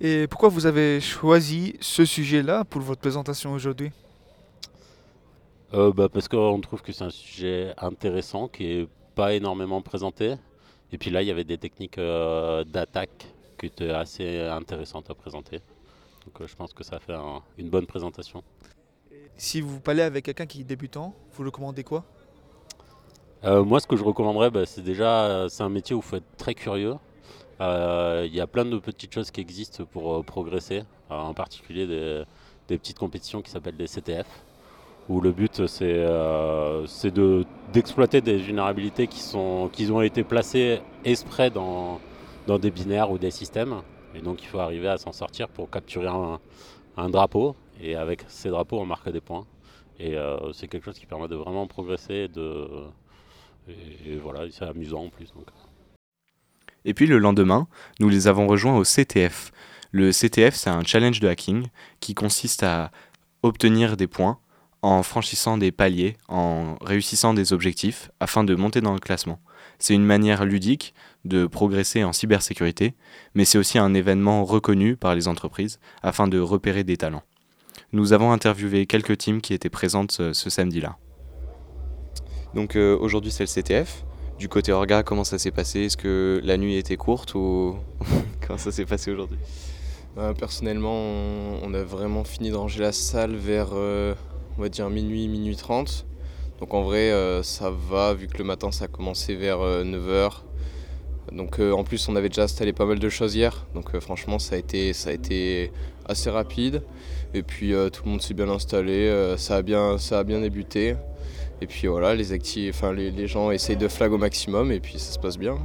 Et 0.00 0.26
pourquoi 0.26 0.48
vous 0.50 0.66
avez 0.66 1.00
choisi 1.00 1.76
ce 1.80 2.04
sujet-là 2.04 2.64
pour 2.64 2.82
votre 2.82 3.00
présentation 3.00 3.52
aujourd'hui? 3.52 3.90
Euh, 5.74 5.92
bah 5.92 6.08
Parce 6.08 6.28
qu'on 6.28 6.60
trouve 6.60 6.82
que 6.82 6.92
c'est 6.92 7.04
un 7.04 7.10
sujet 7.10 7.72
intéressant 7.78 8.48
qui 8.48 8.66
est 8.66 8.88
pas 9.14 9.34
énormément 9.34 9.80
présenté. 9.80 10.34
Et 10.92 10.98
puis 10.98 11.10
là, 11.10 11.22
il 11.22 11.28
y 11.28 11.30
avait 11.30 11.44
des 11.44 11.58
techniques 11.58 11.98
d'attaque 11.98 13.26
qui 13.58 13.66
étaient 13.66 13.90
assez 13.90 14.40
intéressantes 14.40 15.10
à 15.10 15.14
présenter. 15.14 15.60
Donc 16.26 16.40
euh, 16.40 16.46
je 16.46 16.56
pense 16.56 16.72
que 16.72 16.84
ça 16.84 16.98
fait 16.98 17.14
une 17.56 17.70
bonne 17.70 17.86
présentation. 17.86 18.42
Si 19.36 19.60
vous 19.60 19.80
parlez 19.80 20.02
avec 20.02 20.24
quelqu'un 20.24 20.46
qui 20.46 20.60
est 20.60 20.64
débutant, 20.64 21.14
vous 21.32 21.44
recommandez 21.44 21.84
quoi? 21.84 22.04
Euh, 23.44 23.64
Moi, 23.64 23.80
ce 23.80 23.86
que 23.86 23.96
je 23.96 24.02
recommanderais, 24.02 24.50
bah, 24.50 24.66
c'est 24.66 24.82
déjà, 24.82 25.24
euh, 25.24 25.48
c'est 25.48 25.62
un 25.62 25.68
métier 25.68 25.94
où 25.94 26.00
il 26.00 26.04
faut 26.04 26.16
être 26.16 26.36
très 26.36 26.54
curieux. 26.54 26.94
Il 27.60 28.34
y 28.34 28.40
a 28.40 28.46
plein 28.46 28.64
de 28.64 28.78
petites 28.78 29.14
choses 29.14 29.30
qui 29.30 29.40
existent 29.40 29.84
pour 29.84 30.24
progresser, 30.24 30.82
en 31.08 31.34
particulier 31.34 31.86
des, 31.86 32.76
petites 32.76 32.98
compétitions 32.98 33.42
qui 33.42 33.50
s'appellent 33.50 33.76
des 33.76 33.86
CTF, 33.86 34.26
où 35.08 35.20
le 35.20 35.32
but 35.32 35.66
c'est 35.66 36.04
d'exploiter 37.72 38.20
des 38.20 38.36
vulnérabilités 38.36 39.06
qui, 39.06 39.20
sont, 39.20 39.70
qui 39.72 39.90
ont 39.90 40.02
été 40.02 40.22
placées 40.24 40.80
exprès 41.04 41.50
dans, 41.50 42.00
dans 42.46 42.58
des 42.58 42.70
binaires 42.70 43.10
ou 43.10 43.18
des 43.18 43.30
systèmes 43.30 43.82
et 44.16 44.22
donc 44.22 44.42
il 44.42 44.46
faut 44.46 44.58
arriver 44.58 44.88
à 44.88 44.96
s'en 44.96 45.12
sortir 45.12 45.48
pour 45.48 45.70
capturer 45.70 46.08
un, 46.96 47.10
drapeau. 47.10 47.54
Et 47.80 47.94
avec 47.94 48.24
ces 48.28 48.48
drapeaux, 48.48 48.80
on 48.80 48.86
marque 48.86 49.10
des 49.10 49.20
points. 49.20 49.46
Et 49.98 50.16
euh, 50.16 50.52
c'est 50.52 50.68
quelque 50.68 50.84
chose 50.84 50.98
qui 50.98 51.04
permet 51.06 51.28
de 51.28 51.36
vraiment 51.36 51.66
progresser. 51.66 52.28
De... 52.28 52.66
Et, 53.68 54.16
voilà, 54.16 54.50
c'est 54.50 54.64
amusant 54.64 55.04
en 55.04 55.08
plus. 55.10 55.32
Et 56.86 56.94
puis 56.94 57.06
le 57.06 57.18
lendemain, 57.18 57.66
nous 57.98 58.08
les 58.08 58.28
avons 58.28 58.46
rejoints 58.46 58.76
au 58.76 58.84
CTF. 58.84 59.52
Le 59.90 60.12
CTF, 60.12 60.54
c'est 60.54 60.70
un 60.70 60.84
challenge 60.84 61.18
de 61.18 61.28
hacking 61.28 61.66
qui 62.00 62.14
consiste 62.14 62.62
à 62.62 62.92
obtenir 63.42 63.96
des 63.96 64.06
points 64.06 64.38
en 64.82 65.02
franchissant 65.02 65.58
des 65.58 65.72
paliers, 65.72 66.16
en 66.28 66.76
réussissant 66.80 67.34
des 67.34 67.52
objectifs 67.52 68.10
afin 68.20 68.44
de 68.44 68.54
monter 68.54 68.80
dans 68.80 68.92
le 68.92 69.00
classement. 69.00 69.40
C'est 69.80 69.94
une 69.94 70.04
manière 70.04 70.44
ludique 70.44 70.94
de 71.24 71.46
progresser 71.46 72.04
en 72.04 72.12
cybersécurité, 72.12 72.94
mais 73.34 73.44
c'est 73.44 73.58
aussi 73.58 73.78
un 73.78 73.92
événement 73.92 74.44
reconnu 74.44 74.96
par 74.96 75.16
les 75.16 75.26
entreprises 75.26 75.80
afin 76.04 76.28
de 76.28 76.38
repérer 76.38 76.84
des 76.84 76.96
talents. 76.96 77.24
Nous 77.92 78.12
avons 78.12 78.30
interviewé 78.30 78.86
quelques 78.86 79.18
teams 79.18 79.40
qui 79.40 79.54
étaient 79.54 79.70
présentes 79.70 80.12
ce, 80.12 80.50
samedi-là. 80.50 80.96
Donc 82.54 82.76
euh, 82.76 82.96
aujourd'hui 82.96 83.32
c'est 83.32 83.42
le 83.42 83.62
CTF. 83.62 84.04
Du 84.38 84.50
côté 84.50 84.70
Orga, 84.70 85.02
comment 85.02 85.24
ça 85.24 85.38
s'est 85.38 85.50
passé? 85.50 85.86
Est-ce 85.86 85.96
que 85.96 86.42
la 86.44 86.58
nuit 86.58 86.76
était 86.76 86.98
courte 86.98 87.34
ou 87.34 87.76
comment 88.46 88.58
ça 88.58 88.70
s'est 88.70 88.84
passé 88.84 89.10
aujourd'hui? 89.10 89.38
Bah, 90.14 90.34
Personnellement, 90.38 90.94
on, 91.62 91.72
a 91.72 91.82
vraiment 91.82 92.22
fini 92.22 92.50
de 92.50 92.54
ranger 92.54 92.82
la 92.82 92.92
salle 92.92 93.34
vers, 93.34 93.70
euh, 93.72 94.14
on 94.58 94.62
va 94.62 94.68
dire, 94.68 94.90
minuit, 94.90 95.28
minuit 95.28 95.56
30. 95.56 96.04
Donc 96.60 96.74
en 96.74 96.82
vrai, 96.82 97.10
euh, 97.12 97.42
ça 97.42 97.70
va, 97.70 98.12
vu 98.12 98.26
que 98.28 98.36
le 98.36 98.44
matin 98.44 98.70
ça 98.72 98.86
a 98.86 98.88
commencé 98.88 99.34
vers 99.34 99.58
9h. 99.58 100.42
Donc 101.32 101.58
euh, 101.58 101.72
en 101.72 101.84
plus, 101.84 102.06
on 102.08 102.16
avait 102.16 102.28
déjà 102.28 102.44
installé 102.44 102.74
pas 102.74 102.84
mal 102.84 102.98
de 102.98 103.08
choses 103.08 103.34
hier. 103.34 103.66
Donc 103.74 103.94
euh, 103.94 104.00
franchement, 104.00 104.38
ça 104.38 104.54
a, 104.56 104.58
été, 104.58 104.92
ça 104.92 105.10
a 105.10 105.12
été 105.12 105.72
assez 106.06 106.28
rapide. 106.28 106.82
Et 107.32 107.42
puis 107.42 107.72
tout 107.92 108.04
le 108.04 108.10
monde 108.10 108.22
s'est 108.22 108.34
bien 108.34 108.48
installé, 108.48 109.34
ça, 109.36 109.56
a 109.56 109.62
bien, 109.62 109.98
ça 109.98 110.20
a 110.20 110.24
bien 110.24 110.40
débuté. 110.40 110.94
Et 111.60 111.66
puis 111.66 111.86
voilà, 111.86 112.14
les, 112.14 112.32
enfin, 112.68 112.92
les, 112.92 113.10
les 113.10 113.26
gens 113.26 113.50
essayent 113.50 113.76
de 113.76 113.88
flag 113.88 114.12
au 114.12 114.18
maximum 114.18 114.72
et 114.72 114.80
puis 114.80 114.98
ça 114.98 115.12
se 115.12 115.18
passe 115.18 115.38
bien. 115.38 115.58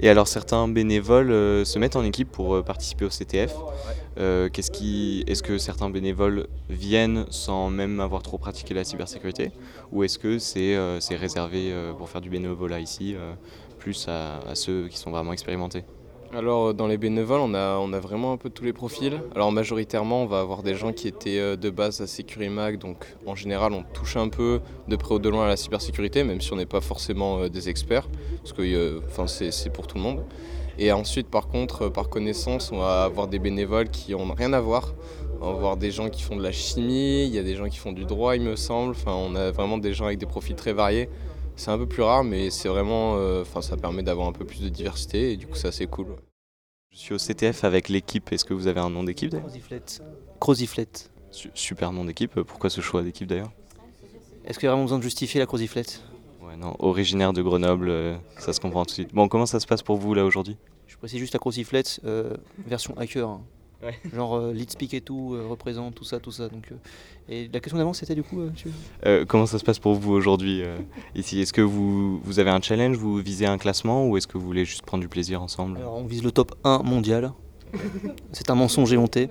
Et 0.00 0.08
alors 0.08 0.28
certains 0.28 0.68
bénévoles 0.68 1.32
euh, 1.32 1.64
se 1.64 1.78
mettent 1.78 1.96
en 1.96 2.04
équipe 2.04 2.30
pour 2.30 2.54
euh, 2.54 2.62
participer 2.62 3.04
au 3.04 3.08
CTF. 3.08 3.54
Euh, 4.18 4.48
qu'est-ce 4.48 4.70
qui, 4.70 5.24
est-ce 5.26 5.42
que 5.42 5.58
certains 5.58 5.90
bénévoles 5.90 6.46
viennent 6.70 7.26
sans 7.30 7.68
même 7.68 7.98
avoir 7.98 8.22
trop 8.22 8.38
pratiqué 8.38 8.74
la 8.74 8.84
cybersécurité? 8.84 9.50
Ou 9.90 10.04
est-ce 10.04 10.18
que 10.18 10.38
c'est, 10.38 10.76
c'est 11.00 11.16
réservé 11.16 11.72
pour 11.96 12.08
faire 12.08 12.20
du 12.20 12.28
bénévolat 12.28 12.80
ici, 12.80 13.16
plus 13.78 14.06
à, 14.08 14.40
ceux 14.54 14.88
qui 14.88 14.98
sont 14.98 15.12
vraiment 15.12 15.32
expérimentés? 15.32 15.84
Alors 16.34 16.74
dans 16.74 16.86
les 16.86 16.98
bénévoles, 16.98 17.40
on 17.40 17.54
a, 17.54 17.78
on 17.78 17.92
a 17.92 18.00
vraiment 18.00 18.32
un 18.32 18.36
peu 18.36 18.50
tous 18.50 18.64
les 18.64 18.72
profils. 18.72 19.20
Alors 19.34 19.50
majoritairement, 19.50 20.22
on 20.22 20.26
va 20.26 20.40
avoir 20.40 20.62
des 20.62 20.74
gens 20.74 20.92
qui 20.92 21.08
étaient 21.08 21.38
euh, 21.38 21.56
de 21.56 21.70
base 21.70 22.00
à 22.00 22.06
Securimac, 22.06 22.78
donc 22.78 23.06
en 23.26 23.34
général 23.34 23.72
on 23.72 23.82
touche 23.82 24.16
un 24.16 24.28
peu 24.28 24.60
de 24.88 24.96
près 24.96 25.14
ou 25.14 25.18
de 25.18 25.28
loin 25.28 25.46
à 25.46 25.48
la 25.48 25.56
cybersécurité, 25.56 26.24
même 26.24 26.40
si 26.40 26.52
on 26.52 26.56
n'est 26.56 26.66
pas 26.66 26.80
forcément 26.80 27.38
euh, 27.38 27.48
des 27.48 27.68
experts, 27.68 28.08
parce 28.42 28.52
que 28.52 28.62
euh, 28.62 29.00
enfin, 29.06 29.26
c'est 29.26 29.72
pour 29.72 29.86
tout 29.86 29.96
le 29.96 30.02
monde. 30.02 30.24
Et 30.78 30.92
ensuite 30.92 31.28
par 31.28 31.48
contre, 31.48 31.88
par 31.88 32.08
connaissance, 32.08 32.70
on 32.72 32.78
va 32.78 33.04
avoir 33.04 33.26
des 33.26 33.38
bénévoles 33.38 33.88
qui 33.88 34.12
n'ont 34.12 34.32
rien 34.32 34.52
à 34.52 34.60
voir. 34.60 34.94
On 35.40 35.50
va 35.50 35.56
avoir 35.56 35.76
des 35.76 35.90
gens 35.90 36.08
qui 36.08 36.22
font 36.22 36.36
de 36.36 36.42
la 36.42 36.52
chimie, 36.52 37.24
il 37.24 37.34
y 37.34 37.38
a 37.38 37.42
des 37.42 37.54
gens 37.54 37.68
qui 37.68 37.78
font 37.78 37.92
du 37.92 38.04
droit 38.04 38.36
il 38.36 38.42
me 38.42 38.56
semble, 38.56 38.90
enfin 38.90 39.12
on 39.12 39.34
a 39.34 39.50
vraiment 39.50 39.78
des 39.78 39.92
gens 39.94 40.06
avec 40.06 40.18
des 40.18 40.26
profils 40.26 40.56
très 40.56 40.72
variés. 40.72 41.08
C'est 41.58 41.72
un 41.72 41.76
peu 41.76 41.86
plus 41.86 42.02
rare, 42.02 42.22
mais 42.22 42.50
c'est 42.50 42.68
vraiment, 42.68 43.16
euh, 43.16 43.42
enfin, 43.42 43.62
ça 43.62 43.76
permet 43.76 44.04
d'avoir 44.04 44.28
un 44.28 44.32
peu 44.32 44.44
plus 44.44 44.62
de 44.62 44.68
diversité 44.68 45.32
et 45.32 45.36
du 45.36 45.48
coup, 45.48 45.56
c'est 45.56 45.66
assez 45.66 45.88
cool. 45.88 46.06
Je 46.92 46.98
suis 46.98 47.14
au 47.14 47.18
CTF 47.18 47.64
avec 47.64 47.88
l'équipe. 47.88 48.32
Est-ce 48.32 48.44
que 48.44 48.54
vous 48.54 48.68
avez 48.68 48.78
un 48.78 48.90
nom 48.90 49.02
d'équipe 49.02 49.34
Croziflet. 50.38 50.86
super 51.54 51.90
nom 51.90 52.04
d'équipe. 52.04 52.40
Pourquoi 52.42 52.70
ce 52.70 52.80
choix 52.80 53.02
d'équipe 53.02 53.26
d'ailleurs? 53.26 53.50
Est-ce 54.44 54.60
qu'il 54.60 54.66
y 54.66 54.68
a 54.68 54.70
vraiment 54.70 54.84
besoin 54.84 54.98
de 54.98 55.02
justifier 55.02 55.40
la 55.40 55.46
Croziflet 55.46 55.82
Ouais, 56.40 56.56
non, 56.56 56.76
originaire 56.78 57.32
de 57.32 57.42
Grenoble, 57.42 57.88
euh, 57.90 58.16
ça 58.38 58.52
se 58.52 58.60
comprend 58.60 58.84
tout 58.84 58.90
de 58.90 58.94
suite. 58.94 59.12
Bon, 59.12 59.26
comment 59.26 59.44
ça 59.44 59.58
se 59.58 59.66
passe 59.66 59.82
pour 59.82 59.96
vous 59.96 60.14
là 60.14 60.24
aujourd'hui? 60.24 60.56
Je 60.86 60.96
précise 60.96 61.18
juste 61.18 61.32
la 61.32 61.40
Croziflet, 61.40 61.82
euh, 62.04 62.36
version 62.68 62.96
hacker. 62.96 63.28
Hein. 63.28 63.42
Genre 64.12 64.36
euh, 64.36 64.52
lead 64.52 64.70
speak 64.70 64.94
et 64.94 65.00
tout, 65.00 65.34
euh, 65.34 65.46
représente 65.46 65.94
tout 65.94 66.04
ça, 66.04 66.18
tout 66.18 66.32
ça. 66.32 66.48
Donc, 66.48 66.72
euh, 66.72 66.76
et 67.28 67.48
la 67.52 67.60
question 67.60 67.78
d'avant 67.78 67.92
c'était 67.92 68.14
du 68.14 68.22
coup 68.22 68.40
Comment 69.28 69.46
ça 69.46 69.58
se 69.58 69.64
passe 69.64 69.78
pour 69.78 69.94
vous 69.94 70.12
aujourd'hui 70.12 70.62
ici? 71.14 71.40
Est-ce 71.40 71.52
que 71.52 71.60
vous, 71.60 72.18
vous 72.18 72.38
avez 72.38 72.50
un 72.50 72.60
challenge, 72.60 72.96
vous 72.96 73.16
visez 73.18 73.46
un 73.46 73.58
classement 73.58 74.08
ou 74.08 74.16
est-ce 74.16 74.26
que 74.26 74.38
vous 74.38 74.46
voulez 74.46 74.64
juste 74.64 74.82
prendre 74.82 75.02
du 75.02 75.08
plaisir 75.08 75.42
ensemble? 75.42 75.78
Alors 75.78 75.94
on 75.94 76.06
vise 76.06 76.22
le 76.22 76.32
top 76.32 76.54
1 76.64 76.82
mondial. 76.82 77.32
c'est 78.32 78.48
un 78.50 78.54
mensonge 78.54 78.92
éhonté. 78.92 79.28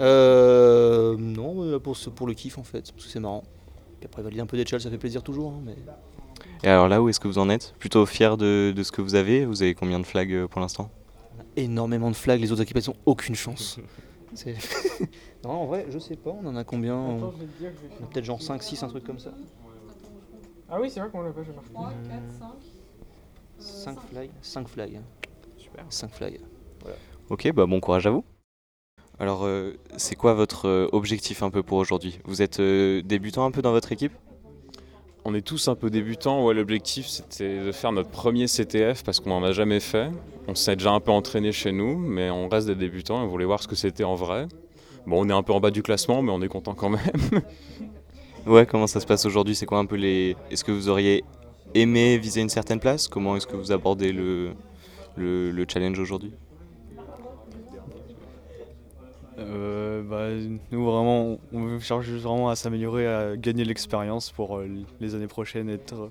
non, 0.00 1.78
pour, 1.80 1.96
pour 2.14 2.26
le 2.26 2.34
kiff 2.34 2.58
en 2.58 2.64
fait, 2.64 2.90
parce 2.92 3.06
que 3.06 3.10
c'est 3.10 3.20
marrant. 3.20 3.44
Et 4.02 4.06
après 4.06 4.22
valider 4.22 4.40
un 4.40 4.46
peu 4.46 4.56
des 4.56 4.66
challenges 4.66 4.84
ça 4.84 4.90
fait 4.90 4.98
plaisir 4.98 5.22
toujours. 5.22 5.52
Hein, 5.52 5.62
mais... 5.64 5.76
Et 6.62 6.68
alors 6.68 6.88
là, 6.88 7.02
où 7.02 7.10
est-ce 7.10 7.20
que 7.20 7.28
vous 7.28 7.38
en 7.38 7.50
êtes? 7.50 7.74
Plutôt 7.78 8.06
fier 8.06 8.38
de, 8.38 8.72
de, 8.74 8.82
ce 8.82 8.90
que 8.90 9.02
vous 9.02 9.14
avez? 9.14 9.44
Vous 9.44 9.62
avez 9.62 9.74
combien 9.74 10.00
de 10.00 10.06
flags 10.06 10.46
pour 10.46 10.62
l'instant? 10.62 10.90
Énormément 11.56 12.10
de 12.10 12.16
flags, 12.16 12.40
les 12.40 12.52
autres 12.52 12.62
équipes 12.62 12.76
elles 12.76 12.90
ont 12.90 12.96
aucune 13.06 13.34
chance. 13.34 13.78
non, 15.44 15.50
en 15.50 15.66
vrai, 15.66 15.86
je 15.90 15.98
sais 15.98 16.16
pas, 16.16 16.30
on 16.30 16.46
en 16.46 16.56
a 16.56 16.64
combien? 16.64 16.96
On... 16.96 17.30
Peut-être 18.10 18.24
genre 18.24 18.42
5, 18.42 18.62
6, 18.62 18.82
un 18.82 18.88
truc 18.88 19.04
comme 19.04 19.20
ça. 19.20 19.30
Ah 20.68 20.80
oui, 20.80 20.90
c'est 20.90 20.98
vrai 20.98 21.08
qu'on 21.10 21.22
l'a 21.22 21.30
pas, 21.30 21.42
j'ai 21.44 21.52
marqué. 21.52 21.70
3, 21.72 21.92
4, 22.08 22.22
5. 22.38 23.94
5 23.94 24.00
flags 24.10 24.30
5 24.42 24.68
flags. 24.68 25.00
Super. 25.56 25.84
5 25.88 26.10
flags. 26.10 26.40
Voilà. 26.80 26.96
Ok, 27.30 27.50
bah 27.52 27.66
bon 27.66 27.80
courage 27.80 28.06
à 28.06 28.10
vous. 28.10 28.24
Alors, 29.20 29.44
euh, 29.44 29.74
c'est 29.96 30.16
quoi 30.16 30.34
votre 30.34 30.66
euh, 30.66 30.88
objectif 30.92 31.42
un 31.42 31.50
peu 31.50 31.62
pour 31.62 31.78
aujourd'hui? 31.78 32.18
Vous 32.24 32.42
êtes 32.42 32.58
euh, 32.58 33.00
débutant 33.02 33.44
un 33.44 33.52
peu 33.52 33.62
dans 33.62 33.70
votre 33.70 33.92
équipe? 33.92 34.12
On 35.24 35.34
est 35.34 35.40
tous 35.40 35.68
un 35.68 35.74
peu 35.74 35.88
débutants. 35.88 36.44
Ouais, 36.44 36.52
L'objectif, 36.54 37.06
c'était 37.06 37.58
de 37.58 37.72
faire 37.72 37.92
notre 37.92 38.10
premier 38.10 38.46
CTF 38.46 39.02
parce 39.04 39.20
qu'on 39.20 39.30
n'en 39.30 39.42
a 39.42 39.52
jamais 39.52 39.80
fait. 39.80 40.10
On 40.48 40.54
s'est 40.54 40.76
déjà 40.76 40.90
un 40.92 41.00
peu 41.00 41.12
entraîné 41.12 41.50
chez 41.50 41.72
nous, 41.72 41.96
mais 41.96 42.28
on 42.28 42.48
reste 42.48 42.66
des 42.66 42.74
débutants 42.74 43.22
et 43.22 43.24
on 43.24 43.28
voulait 43.28 43.46
voir 43.46 43.62
ce 43.62 43.68
que 43.68 43.74
c'était 43.74 44.04
en 44.04 44.14
vrai. 44.16 44.46
Bon, 45.06 45.24
on 45.24 45.28
est 45.28 45.32
un 45.32 45.42
peu 45.42 45.54
en 45.54 45.60
bas 45.60 45.70
du 45.70 45.82
classement, 45.82 46.20
mais 46.20 46.30
on 46.30 46.42
est 46.42 46.48
content 46.48 46.74
quand 46.74 46.90
même. 46.90 47.00
ouais, 48.46 48.66
comment 48.66 48.86
ça 48.86 49.00
se 49.00 49.06
passe 49.06 49.24
aujourd'hui? 49.24 49.54
C'est 49.54 49.66
quoi 49.66 49.78
un 49.78 49.86
peu 49.86 49.96
les. 49.96 50.36
Est-ce 50.50 50.62
que 50.62 50.72
vous 50.72 50.90
auriez 50.90 51.24
aimé 51.74 52.18
viser 52.18 52.42
une 52.42 52.50
certaine 52.50 52.80
place? 52.80 53.08
Comment 53.08 53.36
est-ce 53.36 53.46
que 53.46 53.56
vous 53.56 53.72
abordez 53.72 54.12
le, 54.12 54.52
le, 55.16 55.50
le 55.50 55.66
challenge 55.66 55.98
aujourd'hui? 55.98 56.34
Euh, 59.38 60.02
bah, 60.02 60.28
nous 60.70 60.84
vraiment, 60.84 61.38
on 61.52 61.80
cherche 61.80 62.06
juste 62.06 62.24
vraiment 62.24 62.50
à 62.50 62.56
s'améliorer, 62.56 63.06
à 63.06 63.36
gagner 63.36 63.64
l'expérience 63.64 64.30
pour 64.30 64.58
euh, 64.58 64.68
les 65.00 65.14
années 65.14 65.26
prochaines, 65.26 65.68
être 65.68 66.10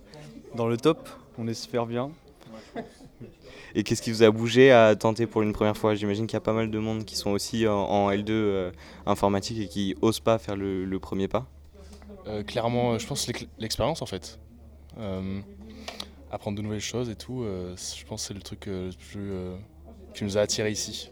dans 0.55 0.67
le 0.67 0.77
top. 0.77 1.09
On 1.37 1.47
espère 1.47 1.85
bien. 1.85 2.11
Et 3.75 3.83
qu'est-ce 3.83 4.01
qui 4.01 4.11
vous 4.11 4.23
a 4.23 4.29
bougé 4.29 4.71
à 4.71 4.95
tenter 4.95 5.25
pour 5.25 5.41
une 5.41 5.53
première 5.53 5.75
fois? 5.75 5.95
J'imagine 5.95 6.27
qu'il 6.27 6.35
y 6.35 6.37
a 6.37 6.41
pas 6.41 6.53
mal 6.53 6.69
de 6.69 6.79
monde 6.79 7.05
qui 7.05 7.15
sont 7.15 7.31
aussi 7.31 7.67
en, 7.67 7.73
en 7.73 8.11
L2 8.11 8.29
euh, 8.29 8.71
informatique 9.05 9.59
et 9.59 9.67
qui 9.67 9.95
osent 10.01 10.19
pas 10.19 10.37
faire 10.37 10.55
le, 10.55 10.85
le 10.85 10.99
premier 10.99 11.27
pas. 11.27 11.47
Euh, 12.27 12.43
clairement, 12.43 12.99
je 12.99 13.07
pense 13.07 13.27
l'expérience 13.57 14.01
en 14.01 14.05
fait. 14.05 14.39
Euh, 14.99 15.39
apprendre 16.31 16.57
de 16.57 16.61
nouvelles 16.61 16.79
choses 16.79 17.09
et 17.09 17.15
tout, 17.15 17.45
je 17.45 18.05
pense 18.05 18.21
que 18.21 18.27
c'est 18.27 18.33
le 18.33 18.41
truc 18.41 18.65
le 18.67 18.91
plus, 19.09 19.31
qui 20.13 20.23
nous 20.23 20.37
a 20.37 20.41
attirés 20.41 20.71
ici. 20.71 21.11